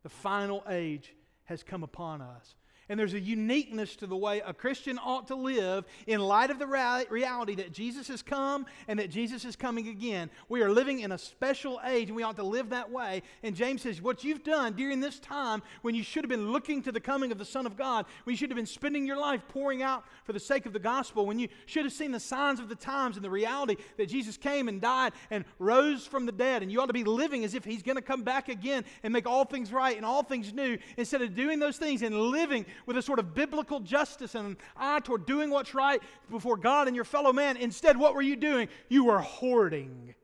The 0.03 0.09
final 0.09 0.63
age 0.67 1.15
has 1.45 1.63
come 1.63 1.83
upon 1.83 2.21
us. 2.21 2.55
And 2.89 2.99
there's 2.99 3.13
a 3.13 3.19
uniqueness 3.19 3.95
to 3.97 4.07
the 4.07 4.15
way 4.15 4.41
a 4.45 4.53
Christian 4.53 4.97
ought 4.97 5.27
to 5.27 5.35
live 5.35 5.85
in 6.05 6.21
light 6.21 6.49
of 6.49 6.59
the 6.59 6.67
reality 6.67 7.55
that 7.55 7.73
Jesus 7.73 8.07
has 8.07 8.21
come 8.21 8.65
and 8.87 8.97
that 8.99 9.09
Jesus 9.09 9.43
is 9.43 9.55
coming 9.55 9.89
again. 9.89 10.29
We 10.47 10.61
are 10.61 10.71
living 10.71 11.01
in 11.01 11.11
a 11.11 11.17
special 11.17 11.81
age 11.85 12.07
and 12.07 12.15
we 12.15 12.23
ought 12.23 12.37
to 12.37 12.43
live 12.43 12.69
that 12.69 12.89
way. 12.89 13.23
And 13.43 13.55
James 13.55 13.81
says, 13.81 14.01
What 14.01 14.23
you've 14.23 14.43
done 14.43 14.73
during 14.73 15.01
this 15.01 15.19
time 15.19 15.61
when 15.81 15.95
you 15.95 16.03
should 16.03 16.23
have 16.23 16.29
been 16.29 16.51
looking 16.51 16.81
to 16.83 16.91
the 16.91 16.99
coming 16.99 17.31
of 17.31 17.37
the 17.37 17.45
Son 17.45 17.65
of 17.65 17.75
God, 17.75 18.05
when 18.23 18.33
you 18.33 18.37
should 18.37 18.49
have 18.49 18.57
been 18.57 18.65
spending 18.65 19.05
your 19.05 19.17
life 19.17 19.41
pouring 19.49 19.83
out 19.83 20.05
for 20.23 20.33
the 20.33 20.39
sake 20.39 20.65
of 20.65 20.73
the 20.73 20.79
gospel, 20.79 21.25
when 21.25 21.39
you 21.39 21.49
should 21.65 21.83
have 21.83 21.93
seen 21.93 22.11
the 22.11 22.19
signs 22.19 22.59
of 22.59 22.69
the 22.69 22.75
times 22.75 23.17
and 23.17 23.25
the 23.25 23.29
reality 23.29 23.75
that 23.97 24.07
Jesus 24.07 24.37
came 24.37 24.67
and 24.67 24.79
died 24.79 25.11
and 25.29 25.43
rose 25.59 26.07
from 26.07 26.25
the 26.25 26.31
dead, 26.31 26.63
and 26.63 26.71
you 26.71 26.79
ought 26.79 26.87
to 26.87 26.93
be 26.93 27.03
living 27.03 27.43
as 27.43 27.53
if 27.53 27.65
He's 27.65 27.83
going 27.83 27.95
to 27.95 28.01
come 28.01 28.23
back 28.23 28.47
again 28.47 28.85
and 29.03 29.11
make 29.11 29.27
all 29.27 29.45
things 29.45 29.73
right 29.73 29.97
and 29.97 30.05
all 30.05 30.23
things 30.23 30.53
new, 30.53 30.77
instead 30.95 31.21
of 31.21 31.35
doing 31.35 31.59
those 31.59 31.77
things 31.77 32.01
and 32.01 32.15
living 32.15 32.65
with 32.85 32.97
a 32.97 33.01
sort 33.01 33.19
of 33.19 33.33
biblical 33.33 33.79
justice 33.79 34.35
and 34.35 34.47
an 34.47 34.57
eye 34.75 34.99
toward 34.99 35.25
doing 35.25 35.49
what's 35.49 35.73
right 35.73 36.01
before 36.29 36.57
God 36.57 36.87
and 36.87 36.95
your 36.95 37.05
fellow 37.05 37.33
man. 37.33 37.57
Instead, 37.57 37.97
what 37.97 38.13
were 38.13 38.21
you 38.21 38.35
doing? 38.35 38.67
You 38.89 39.05
were 39.05 39.19
hoarding, 39.19 40.15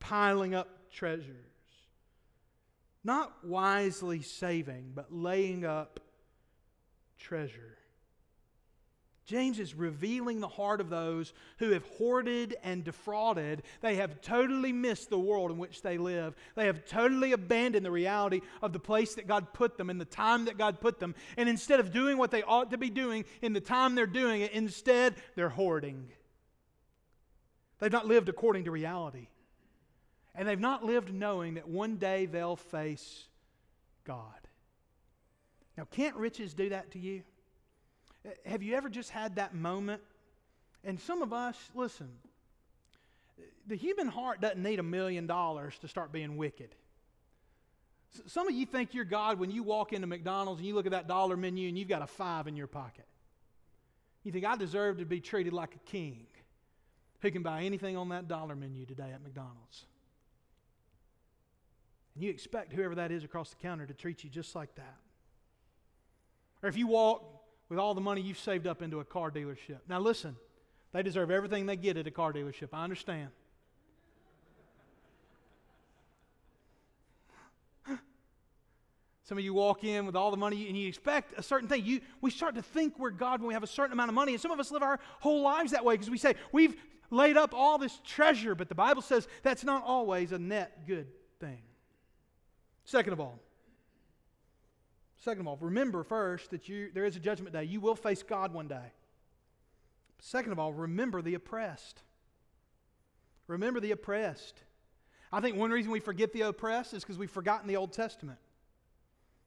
piling 0.00 0.54
up 0.54 0.68
treasures. 0.92 1.34
Not 3.04 3.44
wisely 3.44 4.22
saving, 4.22 4.92
but 4.94 5.12
laying 5.12 5.64
up 5.64 6.00
treasure. 7.18 7.78
James 9.28 9.58
is 9.58 9.74
revealing 9.74 10.40
the 10.40 10.48
heart 10.48 10.80
of 10.80 10.88
those 10.88 11.34
who 11.58 11.72
have 11.72 11.84
hoarded 11.98 12.56
and 12.62 12.82
defrauded. 12.82 13.62
They 13.82 13.96
have 13.96 14.22
totally 14.22 14.72
missed 14.72 15.10
the 15.10 15.18
world 15.18 15.50
in 15.50 15.58
which 15.58 15.82
they 15.82 15.98
live. 15.98 16.34
They 16.54 16.64
have 16.64 16.86
totally 16.86 17.32
abandoned 17.32 17.84
the 17.84 17.90
reality 17.90 18.40
of 18.62 18.72
the 18.72 18.78
place 18.78 19.16
that 19.16 19.26
God 19.26 19.52
put 19.52 19.76
them 19.76 19.90
and 19.90 20.00
the 20.00 20.06
time 20.06 20.46
that 20.46 20.56
God 20.56 20.80
put 20.80 20.98
them. 20.98 21.14
And 21.36 21.46
instead 21.46 21.78
of 21.78 21.92
doing 21.92 22.16
what 22.16 22.30
they 22.30 22.42
ought 22.42 22.70
to 22.70 22.78
be 22.78 22.88
doing 22.88 23.26
in 23.42 23.52
the 23.52 23.60
time 23.60 23.94
they're 23.94 24.06
doing 24.06 24.40
it, 24.40 24.52
instead 24.52 25.14
they're 25.34 25.50
hoarding. 25.50 26.08
They've 27.80 27.92
not 27.92 28.06
lived 28.06 28.30
according 28.30 28.64
to 28.64 28.70
reality. 28.70 29.28
And 30.34 30.48
they've 30.48 30.58
not 30.58 30.86
lived 30.86 31.12
knowing 31.12 31.54
that 31.54 31.68
one 31.68 31.96
day 31.96 32.24
they'll 32.24 32.56
face 32.56 33.24
God. 34.04 34.48
Now, 35.76 35.84
can't 35.84 36.16
riches 36.16 36.54
do 36.54 36.70
that 36.70 36.92
to 36.92 36.98
you? 36.98 37.24
Uh, 38.28 38.32
have 38.48 38.62
you 38.62 38.74
ever 38.74 38.88
just 38.88 39.10
had 39.10 39.36
that 39.36 39.54
moment? 39.54 40.02
And 40.84 41.00
some 41.00 41.22
of 41.22 41.32
us, 41.32 41.56
listen, 41.74 42.08
the 43.66 43.76
human 43.76 44.08
heart 44.08 44.40
doesn't 44.40 44.62
need 44.62 44.78
a 44.78 44.84
million 44.84 45.26
dollars 45.26 45.78
to 45.80 45.88
start 45.88 46.12
being 46.12 46.36
wicked. 46.36 46.74
Some 48.26 48.48
of 48.48 48.54
you 48.54 48.64
think 48.64 48.94
you're 48.94 49.04
God 49.04 49.38
when 49.38 49.50
you 49.50 49.62
walk 49.62 49.92
into 49.92 50.06
McDonald's 50.06 50.60
and 50.60 50.66
you 50.66 50.74
look 50.74 50.86
at 50.86 50.92
that 50.92 51.08
dollar 51.08 51.36
menu 51.36 51.68
and 51.68 51.78
you've 51.78 51.88
got 51.88 52.02
a 52.02 52.06
five 52.06 52.46
in 52.46 52.56
your 52.56 52.66
pocket. 52.66 53.04
You 54.24 54.32
think, 54.32 54.44
I 54.44 54.56
deserve 54.56 54.98
to 54.98 55.04
be 55.04 55.20
treated 55.20 55.52
like 55.52 55.74
a 55.74 55.90
king 55.90 56.26
who 57.20 57.30
can 57.30 57.42
buy 57.42 57.62
anything 57.62 57.96
on 57.96 58.08
that 58.10 58.28
dollar 58.28 58.56
menu 58.56 58.86
today 58.86 59.10
at 59.12 59.22
McDonald's. 59.22 59.84
And 62.14 62.24
you 62.24 62.30
expect 62.30 62.72
whoever 62.72 62.94
that 62.96 63.12
is 63.12 63.24
across 63.24 63.50
the 63.50 63.56
counter 63.56 63.86
to 63.86 63.94
treat 63.94 64.24
you 64.24 64.30
just 64.30 64.54
like 64.54 64.74
that. 64.76 64.96
Or 66.62 66.68
if 66.68 66.76
you 66.76 66.86
walk 66.86 67.37
with 67.68 67.78
all 67.78 67.94
the 67.94 68.00
money 68.00 68.20
you've 68.20 68.38
saved 68.38 68.66
up 68.66 68.82
into 68.82 69.00
a 69.00 69.04
car 69.04 69.30
dealership. 69.30 69.78
Now, 69.88 70.00
listen, 70.00 70.36
they 70.92 71.02
deserve 71.02 71.30
everything 71.30 71.66
they 71.66 71.76
get 71.76 71.96
at 71.96 72.06
a 72.06 72.10
car 72.10 72.32
dealership. 72.32 72.68
I 72.72 72.84
understand. 72.84 73.28
Some 79.24 79.36
of 79.36 79.44
you 79.44 79.52
walk 79.52 79.84
in 79.84 80.06
with 80.06 80.16
all 80.16 80.30
the 80.30 80.38
money 80.38 80.68
and 80.68 80.76
you 80.76 80.88
expect 80.88 81.34
a 81.36 81.42
certain 81.42 81.68
thing. 81.68 81.84
You, 81.84 82.00
we 82.22 82.30
start 82.30 82.54
to 82.54 82.62
think 82.62 82.98
we're 82.98 83.10
God 83.10 83.40
when 83.40 83.48
we 83.48 83.54
have 83.54 83.62
a 83.62 83.66
certain 83.66 83.92
amount 83.92 84.08
of 84.08 84.14
money. 84.14 84.32
And 84.32 84.40
some 84.40 84.50
of 84.50 84.58
us 84.58 84.70
live 84.70 84.82
our 84.82 84.98
whole 85.20 85.42
lives 85.42 85.72
that 85.72 85.84
way 85.84 85.94
because 85.94 86.08
we 86.08 86.16
say, 86.16 86.34
we've 86.50 86.74
laid 87.10 87.36
up 87.36 87.52
all 87.52 87.76
this 87.76 88.00
treasure. 88.06 88.54
But 88.54 88.70
the 88.70 88.74
Bible 88.74 89.02
says 89.02 89.28
that's 89.42 89.64
not 89.64 89.84
always 89.84 90.32
a 90.32 90.38
net 90.38 90.86
good 90.86 91.08
thing. 91.40 91.60
Second 92.84 93.12
of 93.12 93.20
all, 93.20 93.38
Second 95.18 95.40
of 95.40 95.48
all, 95.48 95.56
remember 95.60 96.04
first 96.04 96.50
that 96.50 96.68
you, 96.68 96.90
there 96.94 97.04
is 97.04 97.16
a 97.16 97.20
judgment 97.20 97.52
day. 97.52 97.64
You 97.64 97.80
will 97.80 97.96
face 97.96 98.22
God 98.22 98.52
one 98.52 98.68
day. 98.68 98.92
Second 100.20 100.52
of 100.52 100.58
all, 100.58 100.72
remember 100.72 101.22
the 101.22 101.34
oppressed. 101.34 102.02
Remember 103.48 103.80
the 103.80 103.90
oppressed. 103.90 104.62
I 105.32 105.40
think 105.40 105.56
one 105.56 105.70
reason 105.70 105.90
we 105.90 106.00
forget 106.00 106.32
the 106.32 106.42
oppressed 106.42 106.94
is 106.94 107.02
because 107.02 107.18
we've 107.18 107.30
forgotten 107.30 107.66
the 107.66 107.76
Old 107.76 107.92
Testament. 107.92 108.38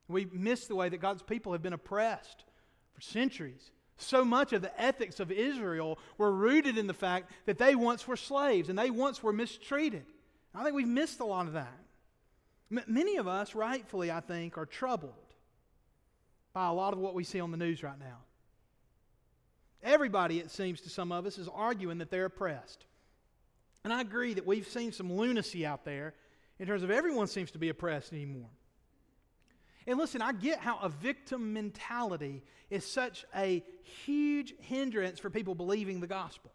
We 0.08 0.28
miss 0.32 0.68
the 0.68 0.76
way 0.76 0.90
that 0.90 1.00
God's 1.00 1.24
people 1.24 1.54
have 1.54 1.62
been 1.62 1.74
oppressed 1.74 2.44
for 2.94 3.02
centuries. 3.02 3.72
So 3.98 4.26
much 4.26 4.52
of 4.52 4.62
the 4.62 4.82
ethics 4.82 5.20
of 5.20 5.32
Israel 5.32 6.00
were 6.18 6.32
rooted 6.32 6.78
in 6.78 6.88
the 6.88 6.94
fact 6.94 7.32
that 7.46 7.58
they 7.58 7.76
once 7.76 8.08
were 8.08 8.18
slaves 8.18 8.68
and 8.68 8.78
they 8.78 8.90
once 8.90 9.24
were 9.24 9.32
mistreated. 9.32 10.06
I 10.54 10.64
think 10.64 10.76
we've 10.76 10.88
missed 10.88 11.20
a 11.22 11.26
lot 11.26 11.48
of 11.48 11.54
that. 11.54 11.80
M- 12.72 12.84
many 12.88 13.16
of 13.18 13.28
us, 13.28 13.56
rightfully, 13.56 14.12
I 14.12 14.20
think, 14.20 14.58
are 14.58 14.66
troubled 14.66 15.31
by 16.54 16.68
a 16.68 16.74
lot 16.74 16.94
of 16.94 17.00
what 17.00 17.14
we 17.14 17.24
see 17.24 17.40
on 17.40 17.52
the 17.52 17.58
news 17.58 17.84
right 17.84 18.00
now. 18.00 18.18
Everybody, 19.84 20.40
it 20.40 20.52
seems 20.52 20.82
to 20.82 20.90
some 20.90 21.12
of 21.12 21.26
us, 21.26 21.38
is 21.38 21.50
arguing 21.54 22.00
that 22.00 22.12
they're 22.12 22.26
oppressed. 22.26 22.86
And 23.84 23.92
I 23.92 24.02
agree 24.02 24.34
that 24.36 24.46
we've 24.46 24.68
seen 24.68 24.92
some 24.92 25.12
lunacy 25.12 25.66
out 25.66 25.86
there 25.86 26.14
in 26.60 26.68
terms 26.68 26.84
of 26.84 26.92
everyone 26.92 27.28
seems 27.28 27.52
to 27.52 27.58
be 27.58 27.70
oppressed 27.70 28.14
anymore. 28.14 28.50
And 29.88 29.98
listen, 29.98 30.22
I 30.22 30.34
get 30.34 30.60
how 30.60 30.78
a 30.80 30.90
victim 30.90 31.54
mentality 31.54 32.44
is 32.70 32.86
such 32.86 33.26
a 33.36 33.64
huge 34.06 34.54
hindrance 34.60 35.20
for 35.20 35.32
people 35.32 35.56
believing 35.56 36.00
the 36.00 36.08
gospel. 36.08 36.52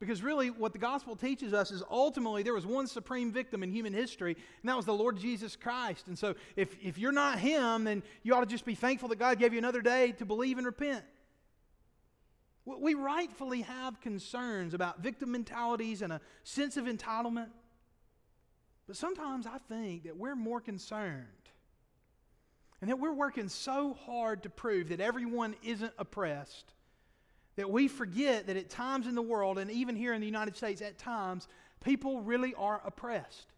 Because 0.00 0.22
really, 0.22 0.50
what 0.50 0.72
the 0.72 0.78
gospel 0.78 1.16
teaches 1.16 1.52
us 1.52 1.72
is 1.72 1.82
ultimately 1.90 2.44
there 2.44 2.54
was 2.54 2.66
one 2.66 2.86
supreme 2.86 3.32
victim 3.32 3.64
in 3.64 3.72
human 3.72 3.92
history, 3.92 4.36
and 4.62 4.68
that 4.68 4.76
was 4.76 4.86
the 4.86 4.94
Lord 4.94 5.16
Jesus 5.18 5.56
Christ. 5.56 6.06
And 6.06 6.16
so, 6.16 6.34
if, 6.54 6.76
if 6.80 6.98
you're 6.98 7.10
not 7.10 7.40
Him, 7.40 7.84
then 7.84 8.04
you 8.22 8.32
ought 8.34 8.40
to 8.40 8.46
just 8.46 8.64
be 8.64 8.76
thankful 8.76 9.08
that 9.08 9.18
God 9.18 9.40
gave 9.40 9.52
you 9.52 9.58
another 9.58 9.82
day 9.82 10.12
to 10.12 10.24
believe 10.24 10.56
and 10.56 10.66
repent. 10.66 11.04
We 12.64 12.94
rightfully 12.94 13.62
have 13.62 14.00
concerns 14.00 14.74
about 14.74 15.00
victim 15.00 15.32
mentalities 15.32 16.02
and 16.02 16.12
a 16.12 16.20
sense 16.44 16.76
of 16.76 16.84
entitlement. 16.84 17.48
But 18.86 18.96
sometimes 18.96 19.46
I 19.46 19.58
think 19.68 20.04
that 20.04 20.16
we're 20.16 20.36
more 20.36 20.60
concerned 20.60 21.26
and 22.80 22.90
that 22.90 22.98
we're 22.98 23.12
working 23.12 23.48
so 23.48 23.94
hard 23.94 24.42
to 24.44 24.50
prove 24.50 24.90
that 24.90 25.00
everyone 25.00 25.56
isn't 25.62 25.92
oppressed 25.98 26.74
that 27.58 27.68
we 27.68 27.88
forget 27.88 28.46
that 28.46 28.56
at 28.56 28.70
times 28.70 29.08
in 29.08 29.16
the 29.16 29.22
world, 29.22 29.58
and 29.58 29.68
even 29.68 29.96
here 29.96 30.14
in 30.14 30.20
the 30.20 30.26
United 30.26 30.56
States, 30.56 30.80
at 30.80 30.96
times, 30.96 31.48
people 31.82 32.20
really 32.20 32.54
are 32.54 32.80
oppressed. 32.84 33.48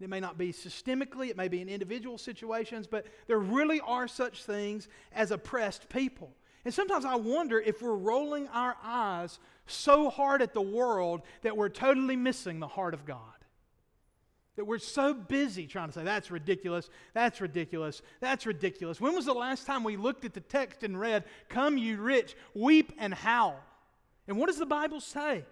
It 0.00 0.08
may 0.08 0.20
not 0.20 0.38
be 0.38 0.54
systemically, 0.54 1.28
it 1.28 1.36
may 1.36 1.48
be 1.48 1.60
in 1.60 1.68
individual 1.68 2.16
situations, 2.16 2.86
but 2.86 3.06
there 3.26 3.38
really 3.38 3.78
are 3.80 4.08
such 4.08 4.44
things 4.44 4.88
as 5.12 5.30
oppressed 5.30 5.90
people. 5.90 6.34
And 6.64 6.72
sometimes 6.72 7.04
I 7.04 7.16
wonder 7.16 7.60
if 7.60 7.82
we're 7.82 7.94
rolling 7.94 8.48
our 8.48 8.74
eyes 8.82 9.38
so 9.66 10.08
hard 10.08 10.40
at 10.40 10.54
the 10.54 10.62
world 10.62 11.20
that 11.42 11.54
we're 11.54 11.68
totally 11.68 12.16
missing 12.16 12.58
the 12.58 12.68
heart 12.68 12.94
of 12.94 13.04
God. 13.04 13.41
That 14.56 14.66
we're 14.66 14.78
so 14.78 15.14
busy 15.14 15.66
trying 15.66 15.88
to 15.88 15.94
say, 15.94 16.04
that's 16.04 16.30
ridiculous, 16.30 16.90
that's 17.14 17.40
ridiculous, 17.40 18.02
that's 18.20 18.44
ridiculous. 18.44 19.00
When 19.00 19.14
was 19.14 19.24
the 19.24 19.32
last 19.32 19.66
time 19.66 19.82
we 19.82 19.96
looked 19.96 20.24
at 20.24 20.34
the 20.34 20.40
text 20.40 20.82
and 20.82 20.98
read, 20.98 21.24
Come, 21.48 21.78
you 21.78 21.96
rich, 21.96 22.36
weep 22.54 22.92
and 22.98 23.14
howl? 23.14 23.58
And 24.28 24.36
what 24.36 24.46
does 24.46 24.58
the 24.58 24.66
Bible 24.66 25.00
say? 25.00 25.44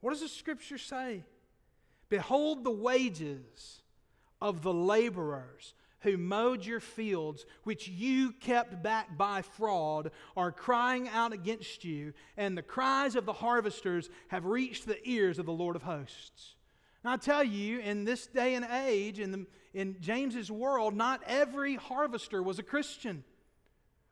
What 0.00 0.10
does 0.10 0.20
the 0.20 0.28
scripture 0.28 0.78
say? 0.78 1.24
Behold 2.08 2.64
the 2.64 2.70
wages 2.70 3.82
of 4.40 4.62
the 4.62 4.74
laborers 4.74 5.74
who 6.00 6.16
mowed 6.16 6.66
your 6.66 6.80
fields, 6.80 7.46
which 7.62 7.88
you 7.88 8.32
kept 8.32 8.82
back 8.82 9.16
by 9.16 9.42
fraud, 9.42 10.10
are 10.36 10.50
crying 10.50 11.08
out 11.08 11.32
against 11.32 11.84
you, 11.84 12.12
and 12.36 12.58
the 12.58 12.62
cries 12.62 13.14
of 13.14 13.24
the 13.24 13.32
harvesters 13.32 14.10
have 14.28 14.44
reached 14.44 14.86
the 14.86 14.98
ears 15.08 15.38
of 15.38 15.46
the 15.46 15.52
Lord 15.52 15.76
of 15.76 15.82
hosts. 15.82 16.56
Now, 17.04 17.14
I 17.14 17.16
tell 17.16 17.42
you, 17.42 17.80
in 17.80 18.04
this 18.04 18.26
day 18.26 18.54
and 18.54 18.64
age, 18.64 19.18
in, 19.18 19.32
the, 19.32 19.46
in 19.74 19.96
James's 20.00 20.50
world, 20.50 20.94
not 20.94 21.22
every 21.26 21.74
harvester 21.74 22.42
was 22.42 22.58
a 22.58 22.62
Christian. 22.62 23.24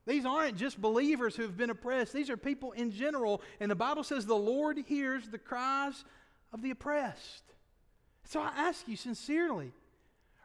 These 0.06 0.24
aren't 0.24 0.56
just 0.56 0.80
believers 0.80 1.36
who 1.36 1.42
have 1.42 1.56
been 1.56 1.70
oppressed, 1.70 2.12
these 2.12 2.30
are 2.30 2.36
people 2.36 2.72
in 2.72 2.90
general. 2.90 3.42
And 3.60 3.70
the 3.70 3.76
Bible 3.76 4.02
says 4.02 4.26
the 4.26 4.34
Lord 4.34 4.78
hears 4.78 5.28
the 5.28 5.38
cries 5.38 6.04
of 6.52 6.62
the 6.62 6.70
oppressed. 6.70 7.44
So 8.24 8.40
I 8.40 8.52
ask 8.56 8.88
you 8.88 8.96
sincerely 8.96 9.72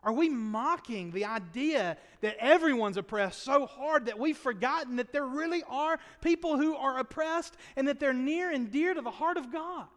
are 0.05 0.13
we 0.13 0.29
mocking 0.29 1.09
the 1.09 1.25
idea 1.25 1.97
that 2.21 2.37
everyone's 2.39 2.95
oppressed 2.95 3.41
so 3.41 3.65
hard 3.65 4.05
that 4.05 4.19
we've 4.19 4.37
forgotten 4.37 4.97
that 4.97 5.11
there 5.11 5.25
really 5.25 5.63
are 5.67 5.97
people 6.21 6.57
who 6.57 6.75
are 6.75 6.99
oppressed 6.99 7.57
and 7.75 7.87
that 7.87 7.99
they're 7.99 8.13
near 8.13 8.51
and 8.51 8.71
dear 8.71 8.93
to 8.93 9.01
the 9.01 9.09
heart 9.09 9.37
of 9.37 9.51
God? 9.51 9.87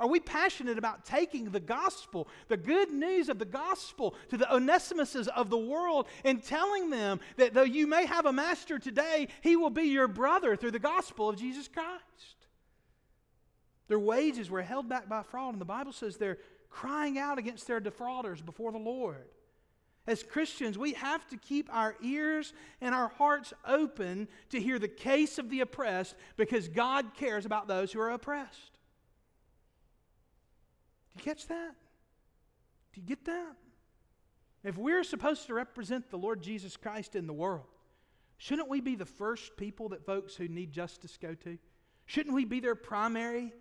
Are 0.00 0.08
we 0.08 0.18
passionate 0.18 0.78
about 0.78 1.04
taking 1.04 1.50
the 1.50 1.60
gospel, 1.60 2.26
the 2.48 2.56
good 2.56 2.90
news 2.90 3.28
of 3.28 3.38
the 3.38 3.44
gospel, 3.44 4.14
to 4.30 4.38
the 4.38 4.46
Onesimuses 4.46 5.28
of 5.28 5.50
the 5.50 5.58
world 5.58 6.08
and 6.24 6.42
telling 6.42 6.88
them 6.88 7.20
that 7.36 7.52
though 7.52 7.62
you 7.62 7.86
may 7.86 8.06
have 8.06 8.24
a 8.24 8.32
master 8.32 8.78
today, 8.78 9.28
he 9.42 9.56
will 9.56 9.68
be 9.68 9.82
your 9.82 10.08
brother 10.08 10.56
through 10.56 10.70
the 10.70 10.78
gospel 10.78 11.28
of 11.28 11.36
Jesus 11.36 11.68
Christ? 11.68 12.00
Their 13.88 13.98
wages 13.98 14.48
were 14.48 14.62
held 14.62 14.88
back 14.88 15.06
by 15.06 15.22
fraud, 15.22 15.52
and 15.52 15.60
the 15.60 15.66
Bible 15.66 15.92
says 15.92 16.16
they're 16.16 16.38
crying 16.70 17.18
out 17.18 17.38
against 17.38 17.66
their 17.66 17.80
defrauders 17.80 18.40
before 18.40 18.72
the 18.72 18.78
Lord. 18.78 19.28
As 20.06 20.22
Christians, 20.22 20.78
we 20.78 20.94
have 20.94 21.26
to 21.28 21.36
keep 21.36 21.68
our 21.70 21.94
ears 22.02 22.54
and 22.80 22.94
our 22.94 23.08
hearts 23.08 23.52
open 23.66 24.28
to 24.48 24.58
hear 24.58 24.78
the 24.78 24.88
case 24.88 25.38
of 25.38 25.50
the 25.50 25.60
oppressed 25.60 26.14
because 26.38 26.68
God 26.68 27.14
cares 27.16 27.44
about 27.44 27.68
those 27.68 27.92
who 27.92 28.00
are 28.00 28.10
oppressed. 28.10 28.69
You 31.20 31.34
catch 31.34 31.46
that? 31.48 31.74
Do 32.94 33.00
you 33.00 33.06
get 33.06 33.26
that? 33.26 33.56
If 34.64 34.78
we're 34.78 35.04
supposed 35.04 35.46
to 35.48 35.54
represent 35.54 36.10
the 36.10 36.16
Lord 36.16 36.42
Jesus 36.42 36.78
Christ 36.78 37.14
in 37.14 37.26
the 37.26 37.32
world, 37.32 37.66
shouldn't 38.38 38.68
we 38.68 38.80
be 38.80 38.94
the 38.94 39.04
first 39.04 39.56
people 39.58 39.90
that 39.90 40.06
folks 40.06 40.34
who 40.34 40.48
need 40.48 40.72
justice 40.72 41.18
go 41.20 41.34
to? 41.34 41.58
Shouldn't 42.06 42.34
we 42.34 42.46
be 42.46 42.60
their 42.60 42.74
primary 42.74 43.52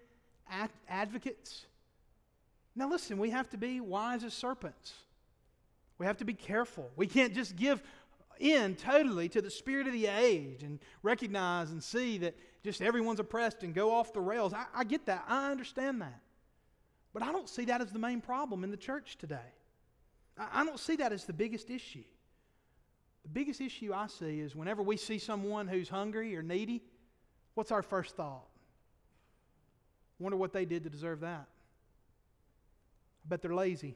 ad- 0.50 0.72
advocates? 0.88 1.66
Now, 2.76 2.90
listen, 2.90 3.18
we 3.18 3.30
have 3.32 3.50
to 3.50 3.58
be 3.58 3.82
wise 3.82 4.24
as 4.24 4.34
serpents. 4.34 4.94
We 5.98 6.06
have 6.06 6.18
to 6.18 6.26
be 6.26 6.34
careful. 6.34 6.90
We 6.96 7.08
can't 7.08 7.34
just 7.34 7.58
give 7.58 7.84
in 8.40 8.76
totally 8.76 9.28
to 9.30 9.42
the 9.42 9.52
spirit 9.52 9.86
of 9.86 9.92
the 9.92 10.08
age 10.08 10.64
and 10.64 10.80
recognize 11.04 11.72
and 11.72 11.84
see 11.84 12.20
that 12.20 12.38
just 12.64 12.82
everyone's 12.82 13.20
oppressed 13.20 13.64
and 13.64 13.74
go 13.74 13.92
off 13.92 14.14
the 14.14 14.22
rails. 14.22 14.54
I, 14.54 14.66
I 14.74 14.86
get 14.86 15.06
that. 15.08 15.26
I 15.28 15.52
understand 15.52 16.02
that. 16.02 16.22
But 17.14 17.24
I 17.24 17.32
don't 17.32 17.50
see 17.50 17.66
that 17.66 17.82
as 17.82 17.92
the 17.92 18.00
main 18.00 18.22
problem 18.22 18.64
in 18.64 18.72
the 18.72 18.78
church 18.78 19.18
today. 19.18 19.54
I 20.38 20.64
don't 20.64 20.80
see 20.80 20.96
that 20.98 21.12
as 21.12 21.26
the 21.26 21.34
biggest 21.34 21.70
issue. 21.70 22.04
The 23.24 23.30
biggest 23.30 23.60
issue 23.60 23.94
I 23.94 24.08
see 24.08 24.40
is 24.40 24.56
whenever 24.56 24.82
we 24.82 24.96
see 24.96 25.18
someone 25.18 25.68
who's 25.68 25.90
hungry 25.90 26.36
or 26.36 26.42
needy, 26.42 26.82
what's 27.56 27.72
our 27.72 27.82
first 27.82 28.16
thought? 28.16 28.48
Wonder 30.20 30.38
what 30.38 30.54
they 30.54 30.66
did 30.66 30.84
to 30.84 30.90
deserve 30.90 31.22
that. 31.22 31.48
I 33.26 33.28
bet 33.28 33.42
they're 33.42 33.54
lazy. 33.54 33.96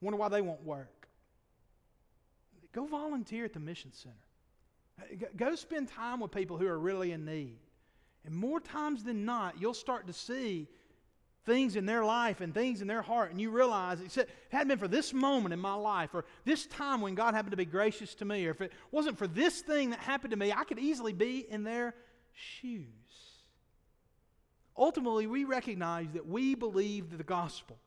Wonder 0.00 0.18
why 0.18 0.28
they 0.28 0.42
won't 0.42 0.62
work. 0.62 1.08
Go 2.72 2.86
volunteer 2.86 3.44
at 3.44 3.52
the 3.52 3.60
Mission 3.60 3.92
Center. 3.92 5.26
Go 5.36 5.54
spend 5.54 5.88
time 5.88 6.20
with 6.20 6.30
people 6.30 6.56
who 6.58 6.66
are 6.66 6.78
really 6.78 7.12
in 7.12 7.24
need. 7.24 7.58
And 8.24 8.34
more 8.34 8.60
times 8.60 9.02
than 9.02 9.24
not, 9.24 9.60
you'll 9.60 9.74
start 9.74 10.06
to 10.06 10.12
see 10.12 10.68
things 11.46 11.76
in 11.76 11.86
their 11.86 12.04
life 12.04 12.40
and 12.40 12.52
things 12.52 12.82
in 12.82 12.88
their 12.88 13.02
heart, 13.02 13.30
and 13.30 13.40
you 13.40 13.50
realize 13.50 14.00
it, 14.00 14.28
hadn't 14.50 14.68
been 14.68 14.78
for 14.78 14.88
this 14.88 15.14
moment 15.14 15.52
in 15.52 15.60
my 15.60 15.74
life, 15.74 16.10
or 16.12 16.24
this 16.44 16.66
time 16.66 17.00
when 17.00 17.14
God 17.14 17.34
happened 17.34 17.52
to 17.52 17.56
be 17.56 17.64
gracious 17.64 18.14
to 18.16 18.24
me, 18.24 18.46
or 18.46 18.50
if 18.50 18.60
it 18.60 18.72
wasn't 18.90 19.16
for 19.16 19.28
this 19.28 19.60
thing 19.60 19.90
that 19.90 20.00
happened 20.00 20.32
to 20.32 20.36
me, 20.36 20.52
I 20.52 20.64
could 20.64 20.78
easily 20.78 21.12
be 21.12 21.46
in 21.48 21.62
their 21.62 21.94
shoes. 22.34 22.82
Ultimately, 24.76 25.26
we 25.26 25.44
recognize 25.44 26.08
that 26.12 26.26
we 26.26 26.54
believe 26.54 27.16
the 27.16 27.24
gospel, 27.24 27.78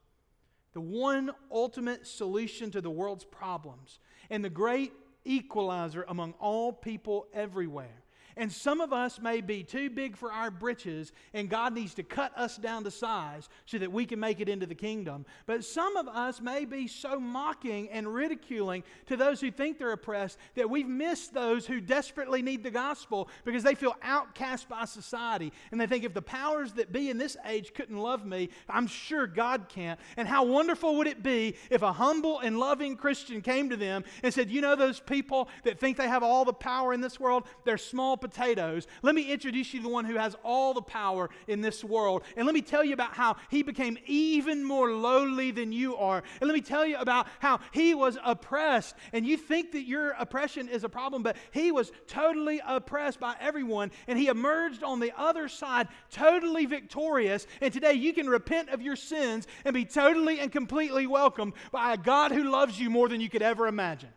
the 0.74 0.82
one 0.82 1.32
ultimate 1.52 2.08
solution 2.08 2.72
to 2.72 2.82
the 2.82 2.90
world's 2.90 3.26
problems, 3.26 4.00
and 4.30 4.44
the 4.44 4.50
great 4.50 4.94
equalizer 5.26 6.06
among 6.08 6.34
all 6.40 6.72
people 6.72 7.28
everywhere. 7.34 8.04
And 8.40 8.50
some 8.50 8.80
of 8.80 8.94
us 8.94 9.20
may 9.20 9.42
be 9.42 9.64
too 9.64 9.90
big 9.90 10.16
for 10.16 10.32
our 10.32 10.50
britches, 10.50 11.12
and 11.34 11.50
God 11.50 11.74
needs 11.74 11.94
to 11.96 12.04
cut 12.04 12.32
us 12.38 12.56
down 12.56 12.86
to 12.86 12.92
size 12.92 13.50
so 13.66 13.78
that 13.78 13.92
we 13.92 14.06
can 14.06 14.18
make 14.18 14.40
it 14.40 14.48
into 14.48 14.66
the 14.66 14.76
kingdom. 14.76 15.26
But 15.46 15.66
some 15.66 15.98
of 15.98 16.08
us 16.08 16.40
may 16.40 16.64
be 16.64 16.88
so 16.88 17.20
mocking 17.20 17.90
and 17.90 18.08
ridiculing 18.08 18.84
to 19.08 19.18
those 19.18 19.42
who 19.42 19.52
think 19.52 19.78
they're 19.78 19.92
oppressed 19.92 20.38
that 20.56 20.70
we've 20.70 20.88
missed 20.88 21.34
those 21.34 21.66
who 21.66 21.82
desperately 21.82 22.42
need 22.42 22.64
the 22.64 22.72
gospel 22.72 23.28
because 23.44 23.62
they 23.62 23.76
feel 23.76 23.98
outcast 24.02 24.70
by 24.70 24.86
society. 24.86 25.52
And 25.72 25.82
they 25.82 25.88
think 25.88 26.06
if 26.06 26.14
the 26.14 26.22
powers 26.22 26.72
that 26.74 26.94
be 26.94 27.10
in 27.10 27.18
this 27.18 27.36
age 27.46 27.74
couldn't 27.74 27.98
love 27.98 28.26
me, 28.26 28.52
I'm 28.70 28.88
sure 28.88 29.28
God 29.28 29.66
can't. 29.68 30.00
And 30.16 30.30
how 30.30 30.46
wonderful 30.46 30.96
would 30.96 31.08
it 31.08 31.22
be 31.22 31.56
if 31.70 31.82
a 31.82 31.92
humble 31.92 32.40
and 32.40 32.58
loving 32.58 32.96
Christian 32.96 33.42
came 33.42 33.70
to 33.70 33.76
them 33.76 34.06
and 34.24 34.34
said, 34.34 34.50
You 34.50 34.62
know, 34.62 34.78
those 34.78 35.02
people 35.02 35.50
that 35.66 35.78
think 35.78 35.98
they 35.98 36.08
have 36.08 36.24
all 36.24 36.46
the 36.46 36.54
power 36.54 36.94
in 36.94 37.02
this 37.02 37.20
world, 37.20 37.44
they're 37.66 37.78
small. 37.78 38.16
Potatoes, 38.30 38.86
let 39.02 39.16
me 39.16 39.32
introduce 39.32 39.74
you 39.74 39.80
to 39.80 39.84
the 39.88 39.92
one 39.92 40.06
who 40.06 40.16
has 40.16 40.36
all 40.44 40.74
the 40.74 40.82
power 40.82 41.30
in 41.48 41.62
this 41.62 41.84
world. 41.84 42.24
And 42.38 42.46
let 42.46 42.54
me 42.54 42.62
tell 42.62 42.84
you 42.84 42.94
about 42.94 43.14
how 43.14 43.38
he 43.50 43.64
became 43.64 43.98
even 44.06 44.64
more 44.64 44.92
lowly 44.92 45.50
than 45.50 45.72
you 45.72 45.96
are. 45.96 46.22
And 46.40 46.48
let 46.48 46.54
me 46.54 46.62
tell 46.62 46.86
you 46.86 46.98
about 46.98 47.28
how 47.40 47.60
he 47.72 47.96
was 47.96 48.18
oppressed. 48.24 48.96
And 49.14 49.26
you 49.26 49.36
think 49.36 49.72
that 49.72 49.88
your 49.88 50.12
oppression 50.12 50.70
is 50.70 50.84
a 50.84 50.90
problem, 50.90 51.24
but 51.24 51.38
he 51.52 51.72
was 51.72 51.92
totally 52.08 52.62
oppressed 52.66 53.20
by 53.20 53.36
everyone. 53.40 53.92
And 54.08 54.20
he 54.20 54.28
emerged 54.28 54.84
on 54.84 55.00
the 55.00 55.12
other 55.18 55.48
side 55.48 55.88
totally 56.12 56.68
victorious. 56.68 57.48
And 57.62 57.74
today 57.74 57.94
you 57.94 58.14
can 58.14 58.30
repent 58.30 58.70
of 58.70 58.82
your 58.82 58.96
sins 58.96 59.48
and 59.66 59.74
be 59.74 59.86
totally 59.86 60.40
and 60.40 60.52
completely 60.52 61.08
welcomed 61.08 61.54
by 61.72 61.94
a 61.94 61.98
God 61.98 62.32
who 62.32 62.44
loves 62.44 62.80
you 62.80 62.92
more 62.92 63.10
than 63.10 63.22
you 63.22 63.30
could 63.30 63.42
ever 63.42 63.68
imagine. 63.68 64.10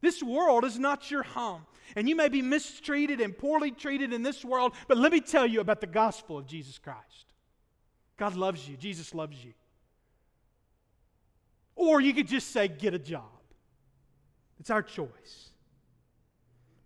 This 0.00 0.22
world 0.22 0.64
is 0.64 0.78
not 0.78 1.10
your 1.10 1.22
home. 1.22 1.62
And 1.96 2.08
you 2.08 2.14
may 2.14 2.28
be 2.28 2.42
mistreated 2.42 3.20
and 3.20 3.36
poorly 3.36 3.70
treated 3.70 4.12
in 4.12 4.22
this 4.22 4.44
world, 4.44 4.74
but 4.86 4.98
let 4.98 5.10
me 5.10 5.20
tell 5.20 5.46
you 5.46 5.60
about 5.60 5.80
the 5.80 5.86
gospel 5.86 6.38
of 6.38 6.46
Jesus 6.46 6.78
Christ. 6.78 7.32
God 8.18 8.34
loves 8.34 8.68
you, 8.68 8.76
Jesus 8.76 9.14
loves 9.14 9.42
you. 9.42 9.54
Or 11.74 12.00
you 12.00 12.12
could 12.12 12.28
just 12.28 12.50
say, 12.50 12.68
get 12.68 12.92
a 12.92 12.98
job. 12.98 13.22
It's 14.58 14.70
our 14.70 14.82
choice. 14.82 15.50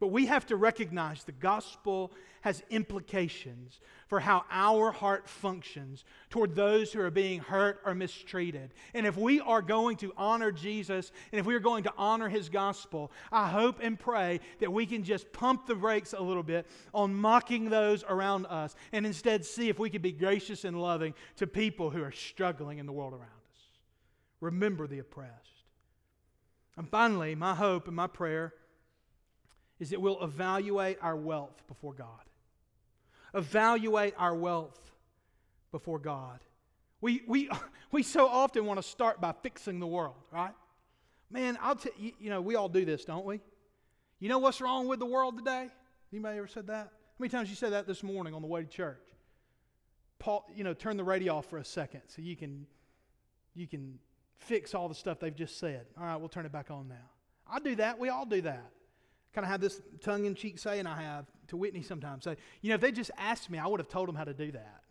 But 0.02 0.08
we 0.08 0.26
have 0.26 0.46
to 0.46 0.56
recognize 0.56 1.22
the 1.22 1.30
gospel 1.30 2.10
has 2.40 2.60
implications 2.70 3.78
for 4.08 4.18
how 4.18 4.42
our 4.50 4.90
heart 4.90 5.28
functions 5.28 6.04
toward 6.28 6.56
those 6.56 6.92
who 6.92 7.00
are 7.02 7.10
being 7.12 7.38
hurt 7.38 7.80
or 7.86 7.94
mistreated. 7.94 8.74
And 8.94 9.06
if 9.06 9.16
we 9.16 9.38
are 9.38 9.62
going 9.62 9.98
to 9.98 10.12
honor 10.16 10.50
Jesus 10.50 11.12
and 11.30 11.38
if 11.38 11.46
we 11.46 11.54
are 11.54 11.60
going 11.60 11.84
to 11.84 11.92
honor 11.96 12.28
his 12.28 12.48
gospel, 12.48 13.12
I 13.30 13.48
hope 13.48 13.78
and 13.80 13.96
pray 13.96 14.40
that 14.58 14.72
we 14.72 14.86
can 14.86 15.04
just 15.04 15.32
pump 15.32 15.68
the 15.68 15.76
brakes 15.76 16.14
a 16.14 16.20
little 16.20 16.42
bit 16.42 16.66
on 16.92 17.14
mocking 17.14 17.70
those 17.70 18.02
around 18.02 18.46
us 18.46 18.74
and 18.90 19.06
instead 19.06 19.44
see 19.44 19.68
if 19.68 19.78
we 19.78 19.88
can 19.88 20.02
be 20.02 20.10
gracious 20.10 20.64
and 20.64 20.82
loving 20.82 21.14
to 21.36 21.46
people 21.46 21.90
who 21.90 22.02
are 22.02 22.10
struggling 22.10 22.78
in 22.78 22.86
the 22.86 22.92
world 22.92 23.12
around 23.12 23.22
us. 23.22 23.60
Remember 24.40 24.88
the 24.88 24.98
oppressed. 24.98 25.62
And 26.76 26.88
finally, 26.88 27.36
my 27.36 27.54
hope 27.54 27.86
and 27.86 27.94
my 27.94 28.08
prayer 28.08 28.52
is 29.82 29.90
that 29.90 30.00
we'll 30.00 30.22
evaluate 30.22 30.96
our 31.02 31.16
wealth 31.16 31.60
before 31.66 31.92
God. 31.92 32.06
Evaluate 33.34 34.14
our 34.16 34.32
wealth 34.32 34.78
before 35.72 35.98
God. 35.98 36.38
We, 37.00 37.22
we, 37.26 37.50
we 37.90 38.04
so 38.04 38.28
often 38.28 38.64
want 38.64 38.80
to 38.80 38.84
start 38.84 39.20
by 39.20 39.34
fixing 39.42 39.80
the 39.80 39.86
world, 39.88 40.14
right? 40.30 40.54
Man, 41.32 41.58
I'll 41.60 41.74
tell 41.74 41.90
you, 41.98 42.12
you 42.20 42.30
know, 42.30 42.40
we 42.40 42.54
all 42.54 42.68
do 42.68 42.84
this, 42.84 43.04
don't 43.04 43.26
we? 43.26 43.40
You 44.20 44.28
know 44.28 44.38
what's 44.38 44.60
wrong 44.60 44.86
with 44.86 45.00
the 45.00 45.06
world 45.06 45.36
today? 45.36 45.66
Anybody 46.12 46.38
ever 46.38 46.46
said 46.46 46.68
that? 46.68 46.84
How 46.84 47.16
many 47.18 47.30
times 47.30 47.50
you 47.50 47.56
said 47.56 47.72
that 47.72 47.88
this 47.88 48.04
morning 48.04 48.34
on 48.34 48.40
the 48.40 48.46
way 48.46 48.62
to 48.62 48.68
church? 48.68 49.02
Paul, 50.20 50.48
you 50.54 50.62
know, 50.62 50.74
turn 50.74 50.96
the 50.96 51.02
radio 51.02 51.34
off 51.34 51.46
for 51.46 51.58
a 51.58 51.64
second 51.64 52.02
so 52.06 52.22
you 52.22 52.36
can 52.36 52.68
you 53.56 53.66
can 53.66 53.98
fix 54.36 54.76
all 54.76 54.88
the 54.88 54.94
stuff 54.94 55.18
they've 55.18 55.34
just 55.34 55.58
said. 55.58 55.86
All 55.98 56.04
right, 56.04 56.14
we'll 56.14 56.28
turn 56.28 56.46
it 56.46 56.52
back 56.52 56.70
on 56.70 56.86
now. 56.86 57.10
I 57.50 57.58
do 57.58 57.74
that. 57.76 57.98
We 57.98 58.10
all 58.10 58.26
do 58.26 58.42
that. 58.42 58.70
Kind 59.34 59.44
of 59.44 59.50
have 59.50 59.60
this 59.60 59.80
tongue 60.02 60.26
in 60.26 60.34
cheek 60.34 60.58
saying 60.58 60.86
I 60.86 61.00
have 61.00 61.26
to 61.48 61.56
Whitney 61.56 61.82
sometimes. 61.82 62.24
Say, 62.24 62.36
you 62.60 62.68
know, 62.68 62.74
if 62.74 62.80
they 62.80 62.92
just 62.92 63.10
asked 63.16 63.50
me, 63.50 63.58
I 63.58 63.66
would 63.66 63.80
have 63.80 63.88
told 63.88 64.08
them 64.08 64.14
how 64.14 64.24
to 64.24 64.34
do 64.34 64.52
that. 64.52 64.82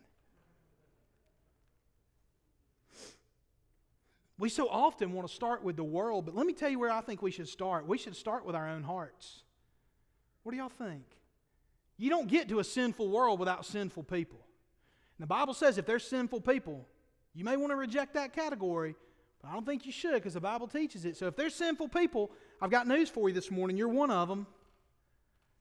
We 4.38 4.48
so 4.48 4.68
often 4.68 5.12
want 5.12 5.28
to 5.28 5.32
start 5.32 5.62
with 5.62 5.76
the 5.76 5.84
world, 5.84 6.24
but 6.26 6.34
let 6.34 6.46
me 6.46 6.52
tell 6.52 6.68
you 6.68 6.80
where 6.80 6.90
I 6.90 7.00
think 7.00 7.22
we 7.22 7.30
should 7.30 7.48
start. 7.48 7.86
We 7.86 7.96
should 7.96 8.16
start 8.16 8.44
with 8.44 8.56
our 8.56 8.68
own 8.68 8.82
hearts. 8.82 9.44
What 10.42 10.50
do 10.50 10.58
y'all 10.58 10.68
think? 10.68 11.04
You 11.96 12.10
don't 12.10 12.26
get 12.26 12.48
to 12.48 12.58
a 12.58 12.64
sinful 12.64 13.08
world 13.08 13.38
without 13.38 13.64
sinful 13.64 14.02
people. 14.02 14.40
And 15.16 15.22
the 15.22 15.28
Bible 15.28 15.54
says 15.54 15.78
if 15.78 15.86
there's 15.86 16.02
sinful 16.02 16.40
people, 16.40 16.88
you 17.34 17.44
may 17.44 17.56
want 17.56 17.70
to 17.70 17.76
reject 17.76 18.14
that 18.14 18.32
category, 18.32 18.96
but 19.40 19.48
I 19.48 19.52
don't 19.52 19.64
think 19.64 19.86
you 19.86 19.92
should 19.92 20.14
because 20.14 20.34
the 20.34 20.40
Bible 20.40 20.66
teaches 20.66 21.04
it. 21.04 21.16
So 21.16 21.28
if 21.28 21.36
there's 21.36 21.54
sinful 21.54 21.90
people, 21.90 22.32
I've 22.62 22.70
got 22.70 22.86
news 22.86 23.08
for 23.08 23.28
you 23.28 23.34
this 23.34 23.50
morning. 23.50 23.76
You're 23.76 23.88
one 23.88 24.12
of 24.12 24.28
them. 24.28 24.46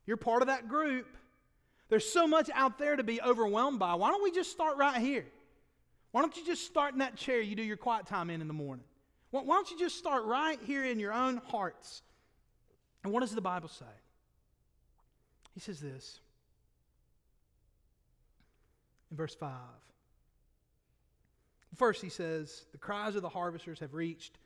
You're 0.06 0.18
part 0.18 0.44
of 0.44 0.50
that 0.50 0.68
group. 0.68 1.08
There's 1.90 2.08
so 2.08 2.28
much 2.28 2.52
out 2.54 2.78
there 2.78 2.96
to 2.96 3.04
be 3.04 3.20
overwhelmed 3.20 3.80
by. 3.80 3.96
Why 3.96 4.12
don't 4.12 4.24
we 4.24 4.30
just 4.30 4.52
start 4.52 4.78
right 4.78 5.02
here? 5.02 5.26
Why 6.12 6.22
don't 6.22 6.38
you 6.38 6.46
just 6.46 6.64
start 6.68 6.94
in 6.94 7.00
that 7.00 7.16
chair 7.16 7.42
you 7.42 7.56
do 7.56 7.64
your 7.64 7.76
quiet 7.76 8.06
time 8.06 8.30
in 8.30 8.40
in 8.40 8.48
the 8.48 8.54
morning? 8.54 8.86
Why 9.32 9.42
don't 9.44 9.72
you 9.72 9.80
just 9.80 9.98
start 9.98 10.26
right 10.26 10.60
here 10.64 10.86
in 10.86 11.00
your 11.00 11.12
own 11.12 11.38
hearts? 11.48 12.04
And 13.04 13.12
what 13.12 13.22
does 13.22 13.34
the 13.34 13.42
Bible 13.42 13.70
say? 13.70 13.86
He 15.56 15.60
says 15.60 15.80
this 15.80 16.20
in 19.10 19.18
verse 19.18 19.34
5. 19.34 19.50
First, 21.78 22.04
he 22.04 22.10
says, 22.10 22.66
The 22.74 22.78
cries 22.78 23.16
of 23.16 23.24
the 23.24 23.30
harvesters 23.30 23.80
have 23.80 23.96
reached 23.96 24.38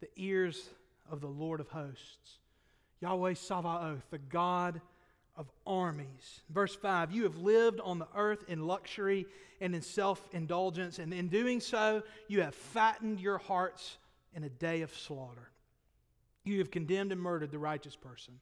the 0.00 0.08
ears 0.16 0.70
of 1.10 1.20
the 1.20 1.26
Lord 1.26 1.60
of 1.60 1.68
hosts. 1.68 2.38
Yahweh 3.00 3.34
Sabaoth, 3.34 4.02
the 4.10 4.18
God 4.18 4.80
of 5.36 5.50
armies. 5.66 6.42
Verse 6.50 6.74
5 6.74 7.12
You 7.12 7.24
have 7.24 7.36
lived 7.36 7.80
on 7.80 7.98
the 7.98 8.08
earth 8.14 8.44
in 8.48 8.66
luxury 8.66 9.26
and 9.60 9.74
in 9.74 9.82
self 9.82 10.28
indulgence, 10.32 10.98
and 10.98 11.12
in 11.12 11.28
doing 11.28 11.60
so, 11.60 12.02
you 12.28 12.42
have 12.42 12.54
fattened 12.54 13.20
your 13.20 13.38
hearts 13.38 13.96
in 14.34 14.44
a 14.44 14.48
day 14.48 14.82
of 14.82 14.94
slaughter. 14.94 15.50
You 16.44 16.58
have 16.58 16.70
condemned 16.70 17.12
and 17.12 17.20
murdered 17.20 17.50
the 17.50 17.58
righteous 17.58 17.96
person. 17.96 18.34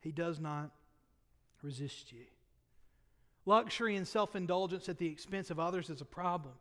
He 0.00 0.12
does 0.12 0.38
not 0.38 0.70
resist 1.62 2.12
you. 2.12 2.24
Luxury 3.46 3.96
and 3.96 4.06
self 4.06 4.36
indulgence 4.36 4.88
at 4.88 4.98
the 4.98 5.08
expense 5.08 5.50
of 5.50 5.60
others 5.60 5.90
is 5.90 6.00
a 6.00 6.06
problem. 6.06 6.54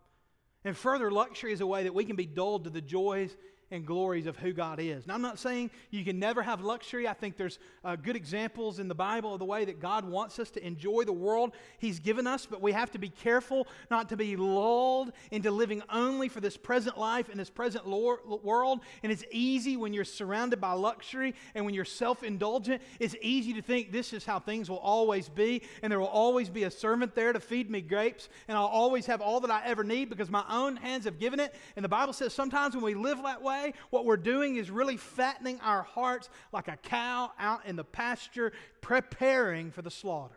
And 0.66 0.78
further, 0.78 1.12
luxury 1.12 1.52
is 1.52 1.62
a 1.62 1.68
way 1.68 1.84
that 1.84 1.94
we 1.94 2.06
can 2.06 2.16
be 2.16 2.26
dulled 2.26 2.64
to 2.64 2.70
the 2.70 2.82
joys 2.82 3.36
and 3.72 3.86
glories 3.86 4.28
of 4.28 4.38
who 4.38 4.54
God 4.54 4.80
is. 4.80 5.08
Now, 5.08 5.16
I'm 5.16 5.22
not 5.22 5.40
saying 5.40 5.72
you 5.90 6.04
can 6.04 6.20
never 6.20 6.42
have 6.44 6.62
luxury. 6.62 7.08
I 7.08 7.14
think 7.14 7.38
there's 7.38 7.60
uh, 7.84 7.96
good 7.96 8.16
examples 8.16 8.80
in 8.80 8.88
the 8.88 8.96
Bible 8.96 9.34
of 9.34 9.40
the 9.40 9.46
way 9.46 9.66
that 9.66 9.80
God 9.80 10.06
wants 10.06 10.40
us 10.40 10.52
to 10.52 10.66
enjoy 10.66 11.04
the 11.04 11.14
world 11.14 11.54
He's 11.80 12.00
given 12.00 12.28
us, 12.28 12.46
but 12.46 12.62
we 12.62 12.72
have 12.72 12.92
to 12.92 12.98
be 12.98 13.10
careful 13.10 13.68
not 13.90 14.10
to 14.10 14.18
be 14.18 14.36
lulled 14.36 15.12
into 15.32 15.52
living 15.52 15.82
only 15.92 16.30
for 16.30 16.40
this 16.40 16.58
present 16.58 16.98
life 16.98 17.30
and 17.30 17.40
this 17.40 17.50
present 17.50 17.88
world. 17.88 18.82
And 19.02 19.12
it's 19.12 19.24
easy 19.32 19.78
when 19.78 19.94
you're 19.94 20.04
surrounded 20.04 20.60
by 20.60 20.74
luxury 20.74 21.34
and 21.56 21.66
when 21.66 21.74
you're 21.74 21.86
self 21.86 22.24
indulgent, 22.24 22.82
it's 23.00 23.16
easy 23.22 23.54
to 23.54 23.62
think 23.62 23.92
this 23.92 24.14
is 24.14 24.26
how 24.26 24.40
things 24.40 24.70
will 24.70 24.78
always 24.78 25.30
be, 25.30 25.64
and 25.82 25.92
there 25.92 26.00
will 26.00 26.08
always 26.08 26.50
be 26.50 26.64
a 26.64 26.72
servant 26.72 27.16
there 27.16 27.34
to 27.34 27.40
feed 27.40 27.70
me 27.70 27.82
grapes, 27.82 28.30
and 28.48 28.58
I'll 28.58 28.66
always 28.66 29.06
have 29.06 29.22
all 29.22 29.40
that 29.42 29.52
I 29.52 29.64
ever 29.66 29.84
need 29.84 30.10
because 30.10 30.30
my 30.30 30.44
own 30.50 30.76
hands 30.76 31.06
have 31.06 31.20
given 31.20 31.40
it. 31.40 31.56
And 31.76 31.84
the 31.84 31.90
Bible 31.90 32.14
says 32.14 32.34
sometimes 32.34 32.76
when 32.76 32.84
we 32.84 32.96
live 32.96 33.22
that 33.24 33.42
way, 33.42 33.63
what 33.90 34.06
we're 34.06 34.18
doing 34.18 34.58
is 34.58 34.70
really 34.70 34.98
fattening 34.98 35.60
our 35.62 35.84
hearts 35.84 36.30
like 36.52 36.68
a 36.68 36.78
cow 36.78 37.32
out 37.40 37.66
in 37.66 37.76
the 37.76 37.84
pasture, 37.84 38.52
preparing 38.82 39.72
for 39.72 39.82
the 39.82 39.92
slaughter. 39.92 40.36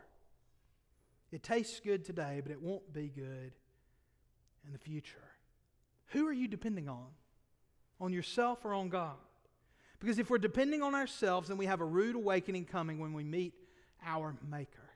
It 1.31 1.43
tastes 1.43 1.79
good 1.79 2.05
today, 2.05 2.39
but 2.41 2.51
it 2.51 2.61
won't 2.61 2.93
be 2.93 3.09
good 3.09 3.51
in 4.65 4.73
the 4.73 4.79
future. 4.79 5.17
Who 6.07 6.25
are 6.27 6.33
you 6.33 6.47
depending 6.47 6.87
on? 6.87 7.07
On 7.99 8.13
yourself 8.13 8.63
or 8.63 8.73
on 8.73 8.89
God? 8.89 9.15
Because 9.99 10.19
if 10.19 10.29
we're 10.29 10.37
depending 10.37 10.83
on 10.83 10.95
ourselves, 10.95 11.49
then 11.49 11.57
we 11.57 11.65
have 11.65 11.81
a 11.81 11.85
rude 11.85 12.15
awakening 12.15 12.65
coming 12.65 12.99
when 12.99 13.13
we 13.13 13.23
meet 13.23 13.53
our 14.05 14.35
Maker. 14.49 14.89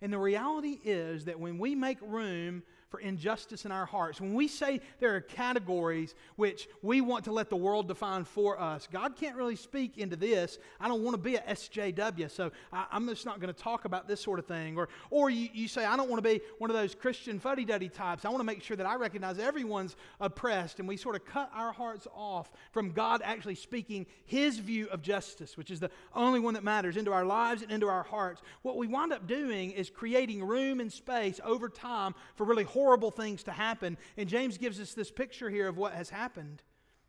And 0.00 0.12
the 0.12 0.18
reality 0.18 0.78
is 0.84 1.26
that 1.26 1.38
when 1.38 1.58
we 1.58 1.74
make 1.74 1.98
room 2.00 2.62
for 2.90 3.00
injustice 3.00 3.64
in 3.64 3.72
our 3.72 3.84
hearts, 3.84 4.20
when 4.20 4.34
we 4.34 4.48
say 4.48 4.80
there 4.98 5.14
are 5.14 5.20
categories 5.20 6.14
which 6.36 6.68
we 6.82 7.00
want 7.00 7.24
to 7.24 7.32
let 7.32 7.50
the 7.50 7.56
world 7.56 7.88
define 7.88 8.24
for 8.24 8.58
us, 8.58 8.88
God 8.90 9.16
can't 9.16 9.36
really 9.36 9.56
speak 9.56 9.98
into 9.98 10.16
this. 10.16 10.58
I 10.80 10.88
don't 10.88 11.02
want 11.02 11.14
to 11.14 11.22
be 11.22 11.36
a 11.36 11.40
SJW, 11.42 12.30
so 12.30 12.50
I, 12.72 12.86
am 12.92 13.06
just 13.08 13.26
not 13.26 13.40
going 13.40 13.52
to 13.52 13.60
talk 13.60 13.84
about 13.84 14.08
this 14.08 14.20
sort 14.22 14.38
of 14.38 14.46
thing. 14.46 14.78
Or, 14.78 14.88
or 15.10 15.28
you, 15.28 15.48
you 15.52 15.68
say, 15.68 15.84
I 15.84 15.96
don't 15.96 16.08
want 16.08 16.22
to 16.22 16.28
be 16.28 16.40
one 16.58 16.70
of 16.70 16.76
those 16.76 16.94
Christian 16.94 17.38
fuddy 17.38 17.64
duddy 17.64 17.90
types. 17.90 18.24
I 18.24 18.28
want 18.30 18.40
to 18.40 18.44
make 18.44 18.62
sure 18.62 18.76
that 18.76 18.86
I 18.86 18.94
recognize 18.96 19.38
everyone's 19.38 19.96
oppressed, 20.20 20.78
and 20.78 20.88
we 20.88 20.96
sort 20.96 21.14
of 21.14 21.26
cut 21.26 21.50
our 21.54 21.72
hearts 21.72 22.06
off 22.14 22.50
from 22.72 22.92
God 22.92 23.20
actually 23.22 23.56
speaking 23.56 24.06
His 24.24 24.58
view 24.58 24.88
of 24.88 25.02
justice, 25.02 25.58
which 25.58 25.70
is 25.70 25.80
the 25.80 25.90
only 26.14 26.40
one 26.40 26.54
that 26.54 26.64
matters, 26.64 26.96
into 26.96 27.12
our 27.12 27.26
lives 27.26 27.60
and 27.60 27.70
into 27.70 27.88
our 27.88 28.02
hearts. 28.02 28.40
What 28.62 28.78
we 28.78 28.86
wind 28.86 29.12
up 29.12 29.26
doing 29.26 29.72
is 29.72 29.90
creating 29.90 30.42
room 30.42 30.80
and 30.80 30.90
space 30.90 31.38
over 31.44 31.68
time 31.68 32.14
for 32.34 32.44
really 32.44 32.64
horrible 32.78 33.10
things 33.10 33.42
to 33.42 33.52
happen. 33.52 33.98
And 34.16 34.28
James 34.28 34.56
gives 34.56 34.80
us 34.80 34.94
this 34.94 35.10
picture 35.10 35.50
here 35.50 35.66
of 35.66 35.76
what 35.76 35.94
has 35.94 36.10
happened. 36.10 36.62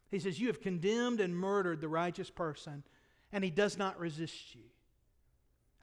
He 0.10 0.20
says, 0.20 0.40
You 0.40 0.48
have 0.48 0.62
condemned 0.62 1.22
and 1.22 1.36
murdered 1.36 1.80
the 1.80 1.88
righteous 1.88 2.32
person, 2.32 2.84
and 3.32 3.44
he 3.44 3.52
does 3.52 3.78
not 3.78 4.00
resist 4.00 4.56
you. 4.56 4.64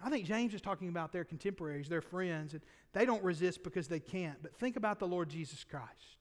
I 0.04 0.10
think 0.10 0.26
James 0.26 0.52
is 0.52 0.60
talking 0.60 0.88
about 0.88 1.12
their 1.12 1.24
contemporaries, 1.24 1.88
their 1.88 2.02
friends, 2.02 2.52
and 2.52 2.62
they 2.92 3.06
don't 3.06 3.22
resist 3.22 3.62
because 3.62 3.86
they 3.86 4.00
can't. 4.00 4.42
But 4.42 4.56
think 4.56 4.76
about 4.76 4.98
the 4.98 5.06
Lord 5.06 5.30
Jesus 5.30 5.62
Christ, 5.62 6.18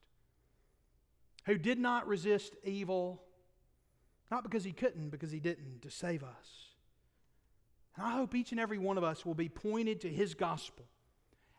who 1.46 1.58
did 1.58 1.80
not 1.80 2.08
resist 2.08 2.56
evil, 2.64 3.24
not 4.30 4.44
because 4.44 4.64
he 4.64 4.72
couldn't, 4.74 5.10
because 5.10 5.32
he 5.32 5.40
didn't, 5.40 5.82
to 5.82 5.90
save 5.90 6.24
us. 6.24 6.70
And 7.98 8.06
I 8.06 8.12
hope 8.12 8.36
each 8.36 8.52
and 8.52 8.60
every 8.60 8.78
one 8.78 8.98
of 8.98 9.04
us 9.04 9.26
will 9.26 9.34
be 9.34 9.50
pointed 9.50 10.02
to 10.02 10.10
his 10.10 10.36
gospel 10.36 10.86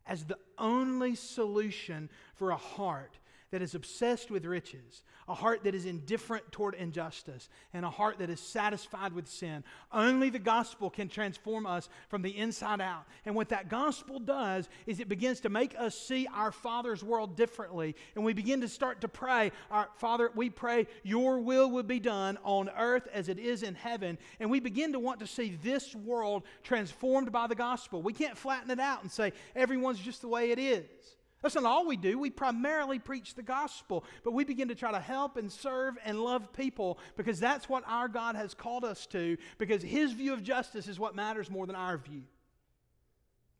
as 0.06 0.24
the 0.24 0.38
only 0.58 1.14
solution 1.14 2.08
for 2.34 2.50
a 2.50 2.56
heart 2.56 3.18
that 3.50 3.62
is 3.62 3.74
obsessed 3.74 4.30
with 4.30 4.44
riches, 4.44 5.02
a 5.28 5.34
heart 5.34 5.64
that 5.64 5.74
is 5.74 5.86
indifferent 5.86 6.50
toward 6.52 6.74
injustice, 6.74 7.48
and 7.72 7.84
a 7.84 7.90
heart 7.90 8.18
that 8.18 8.30
is 8.30 8.40
satisfied 8.40 9.12
with 9.12 9.28
sin. 9.28 9.62
Only 9.92 10.30
the 10.30 10.38
gospel 10.38 10.90
can 10.90 11.08
transform 11.08 11.66
us 11.66 11.88
from 12.08 12.22
the 12.22 12.36
inside 12.36 12.80
out. 12.80 13.04
And 13.24 13.34
what 13.34 13.50
that 13.50 13.68
gospel 13.68 14.18
does 14.18 14.68
is 14.86 15.00
it 15.00 15.08
begins 15.08 15.40
to 15.40 15.48
make 15.48 15.74
us 15.78 15.98
see 15.98 16.26
our 16.32 16.52
Father's 16.52 17.04
world 17.04 17.36
differently. 17.36 17.94
And 18.14 18.24
we 18.24 18.32
begin 18.32 18.60
to 18.62 18.68
start 18.68 19.00
to 19.02 19.08
pray, 19.08 19.52
our 19.70 19.88
Father, 19.96 20.30
we 20.34 20.50
pray, 20.50 20.86
Your 21.02 21.40
will 21.40 21.70
would 21.70 21.86
be 21.86 22.00
done 22.00 22.38
on 22.42 22.70
earth 22.76 23.08
as 23.12 23.28
it 23.28 23.38
is 23.38 23.62
in 23.62 23.74
heaven. 23.74 24.18
And 24.40 24.50
we 24.50 24.60
begin 24.60 24.92
to 24.92 25.00
want 25.00 25.20
to 25.20 25.26
see 25.26 25.58
this 25.62 25.94
world 25.94 26.42
transformed 26.62 27.32
by 27.32 27.46
the 27.46 27.54
gospel. 27.54 28.02
We 28.02 28.12
can't 28.12 28.36
flatten 28.36 28.70
it 28.70 28.80
out 28.80 29.02
and 29.02 29.10
say, 29.10 29.32
everyone's 29.54 29.98
just 29.98 30.20
the 30.20 30.28
way 30.28 30.50
it 30.50 30.58
is. 30.58 31.15
That's 31.42 31.54
not 31.54 31.64
all 31.64 31.86
we 31.86 31.96
do. 31.96 32.18
We 32.18 32.30
primarily 32.30 32.98
preach 32.98 33.34
the 33.34 33.42
gospel, 33.42 34.04
but 34.24 34.32
we 34.32 34.44
begin 34.44 34.68
to 34.68 34.74
try 34.74 34.90
to 34.90 35.00
help 35.00 35.36
and 35.36 35.52
serve 35.52 35.96
and 36.04 36.20
love 36.20 36.52
people 36.52 36.98
because 37.16 37.38
that's 37.38 37.68
what 37.68 37.84
our 37.86 38.08
God 38.08 38.36
has 38.36 38.54
called 38.54 38.84
us 38.84 39.06
to, 39.08 39.36
because 39.58 39.82
His 39.82 40.12
view 40.12 40.32
of 40.32 40.42
justice 40.42 40.88
is 40.88 40.98
what 40.98 41.14
matters 41.14 41.50
more 41.50 41.66
than 41.66 41.76
our 41.76 41.98
view. 41.98 42.22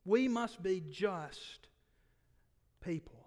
We 0.04 0.26
must 0.28 0.62
be 0.62 0.82
just 0.90 1.68
people. 2.80 3.26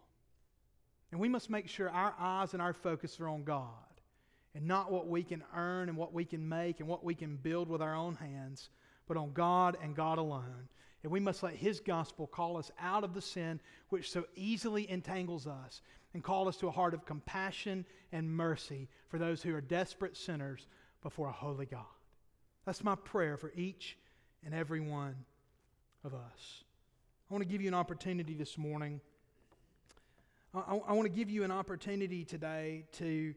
And 1.12 1.20
we 1.20 1.30
must 1.30 1.50
make 1.50 1.68
sure 1.68 1.90
our 1.90 2.14
eyes 2.20 2.54
and 2.54 2.62
our 2.62 2.74
focus 2.74 3.20
are 3.20 3.28
on 3.28 3.44
God 3.44 3.74
and 4.56 4.66
not 4.66 4.92
what 4.92 5.08
we 5.08 5.24
can 5.24 5.44
earn 5.56 5.90
and 5.90 5.98
what 5.98 6.14
we 6.14 6.26
can 6.26 6.48
make 6.48 6.80
and 6.80 6.88
what 6.88 7.04
we 7.04 7.16
can 7.16 7.36
build 7.36 7.70
with 7.70 7.82
our 7.82 7.96
own 7.96 8.16
hands, 8.16 8.70
but 9.08 9.18
on 9.18 9.32
God 9.34 9.78
and 9.82 9.96
God 9.96 10.18
alone. 10.18 10.70
And 11.04 11.12
we 11.12 11.20
must 11.20 11.44
let 11.44 11.56
His 11.56 11.80
gospel 11.80 12.28
call 12.28 12.58
us 12.58 12.72
out 12.80 13.04
of 13.04 13.14
the 13.14 13.22
sin 13.22 13.60
which 13.90 14.12
so 14.12 14.26
easily 14.36 14.90
entangles 14.90 15.48
us 15.48 15.82
and 16.14 16.24
call 16.24 16.48
us 16.48 16.58
to 16.58 16.68
a 16.68 16.72
heart 16.72 16.94
of 16.94 17.06
compassion 17.06 17.86
and 18.12 18.30
mercy 18.30 18.90
for 19.08 19.18
those 19.18 19.42
who 19.42 19.56
are 19.56 19.62
desperate 19.62 20.18
sinners 20.18 20.68
before 21.02 21.30
a 21.30 21.34
holy 21.34 21.66
God. 21.66 21.86
That's 22.66 22.84
my 22.84 22.96
prayer 22.96 23.38
for 23.38 23.52
each 23.56 23.98
and 24.46 24.54
every 24.54 24.80
one 24.80 25.16
of 26.04 26.14
us. 26.14 26.64
I 27.30 27.34
want 27.34 27.44
to 27.44 27.50
give 27.50 27.62
you 27.62 27.68
an 27.68 27.74
opportunity 27.76 28.34
this 28.34 28.58
morning. 28.58 29.02
I, 30.54 30.78
I, 30.88 30.94
want 30.94 31.04
to 31.04 31.10
give 31.16 31.30
you 31.30 31.44
an 31.44 31.52
opportunity 31.52 32.26
today 32.26 32.86
to 32.94 33.36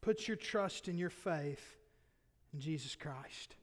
put 0.00 0.28
your 0.28 0.36
trust 0.36 0.88
and 0.88 0.98
your 0.98 1.10
faith 1.10 1.76
in 2.54 2.60
Jesus 2.60 2.94
Christ. 2.94 3.56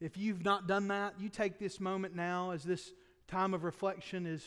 If 0.00 0.16
you've 0.16 0.44
not 0.44 0.66
done 0.66 0.88
that, 0.88 1.14
you 1.18 1.28
take 1.28 1.58
this 1.58 1.80
moment 1.80 2.14
now 2.14 2.50
as 2.50 2.62
this 2.62 2.92
time 3.28 3.54
of 3.54 3.64
reflection 3.64 4.26
is 4.26 4.44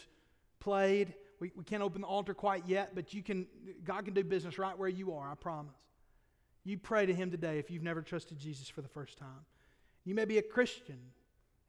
played. 0.59 1.13
We, 1.39 1.51
we 1.55 1.63
can't 1.63 1.81
open 1.81 2.01
the 2.01 2.07
altar 2.07 2.33
quite 2.33 2.63
yet, 2.67 2.93
but 2.93 3.13
you 3.13 3.23
can, 3.23 3.47
God 3.83 4.05
can 4.05 4.13
do 4.13 4.23
business 4.23 4.59
right 4.59 4.77
where 4.77 4.89
you 4.89 5.13
are, 5.13 5.31
I 5.31 5.35
promise. 5.35 5.73
You 6.63 6.77
pray 6.77 7.05
to 7.05 7.13
Him 7.13 7.31
today 7.31 7.57
if 7.57 7.71
you've 7.71 7.83
never 7.83 8.01
trusted 8.01 8.37
Jesus 8.37 8.69
for 8.69 8.81
the 8.81 8.87
first 8.87 9.17
time. 9.17 9.45
You 10.05 10.13
may 10.13 10.25
be 10.25 10.37
a 10.37 10.41
Christian. 10.41 10.99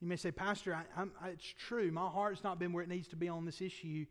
You 0.00 0.08
may 0.08 0.16
say, 0.16 0.30
Pastor, 0.30 0.74
I, 0.74 1.02
I, 1.22 1.28
it's 1.28 1.54
true. 1.58 1.90
My 1.90 2.08
heart's 2.08 2.44
not 2.44 2.58
been 2.58 2.72
where 2.72 2.82
it 2.82 2.88
needs 2.88 3.08
to 3.08 3.16
be 3.16 3.28
on 3.28 3.44
this 3.44 3.62
issue. 3.62 4.04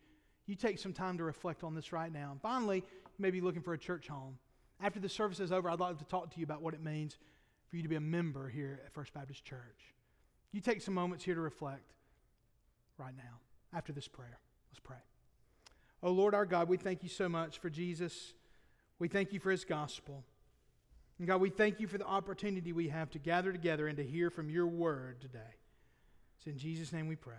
You 0.46 0.56
take 0.56 0.80
some 0.80 0.94
time 0.94 1.18
to 1.18 1.24
reflect 1.24 1.64
on 1.64 1.76
this 1.76 1.92
right 1.92 2.12
now. 2.12 2.32
And 2.32 2.42
finally, 2.42 2.78
you 2.78 3.20
may 3.20 3.32
be 3.32 3.42
looking 3.42 3.62
for 3.62 3.74
a 3.74 3.78
church 3.78 4.08
home. 4.08 4.38
After 4.82 5.00
the 5.00 5.10
service 5.10 5.40
is 5.40 5.52
over, 5.52 5.70
I'd 5.70 5.80
like 5.80 5.98
to 6.00 6.06
talk 6.06 6.32
to 6.34 6.40
you 6.40 6.46
about 6.46 6.62
what 6.62 6.74
it 6.74 6.84
means 6.84 7.18
for 7.70 7.76
you 7.76 7.84
to 7.84 7.90
be 7.90 7.96
a 7.96 8.02
member 8.02 8.50
here 8.50 8.82
at 8.86 8.92
First 8.92 9.14
Baptist 9.14 9.46
Church. 9.46 9.94
You 10.52 10.62
take 10.62 10.82
some 10.82 10.94
moments 10.94 11.24
here 11.24 11.36
to 11.36 11.42
reflect 11.42 11.94
right 12.98 13.16
now 13.16 13.78
after 13.78 13.94
this 13.94 14.08
prayer. 14.08 14.40
Let's 14.72 14.80
pray. 14.80 14.98
Oh 16.02 16.12
Lord 16.12 16.34
our 16.34 16.46
God, 16.46 16.68
we 16.68 16.78
thank 16.78 17.04
you 17.04 17.10
so 17.10 17.30
much 17.30 17.60
for 17.60 17.70
Jesus. 17.70 18.34
We 18.98 19.08
thank 19.08 19.32
you 19.32 19.40
for 19.40 19.52
his 19.52 19.64
gospel. 19.64 20.24
And 21.20 21.28
God, 21.28 21.42
we 21.42 21.50
thank 21.50 21.80
you 21.80 21.88
for 21.88 21.98
the 21.98 22.06
opportunity 22.06 22.74
we 22.74 22.90
have 22.90 23.12
to 23.12 23.20
gather 23.20 23.52
together 23.52 23.88
and 23.88 23.98
to 23.98 24.04
hear 24.04 24.30
from 24.30 24.50
your 24.50 24.68
word 24.68 25.22
today. 25.22 25.40
It's 26.38 26.48
in 26.48 26.58
Jesus' 26.58 26.94
name 26.94 27.08
we 27.08 27.16
pray. 27.16 27.36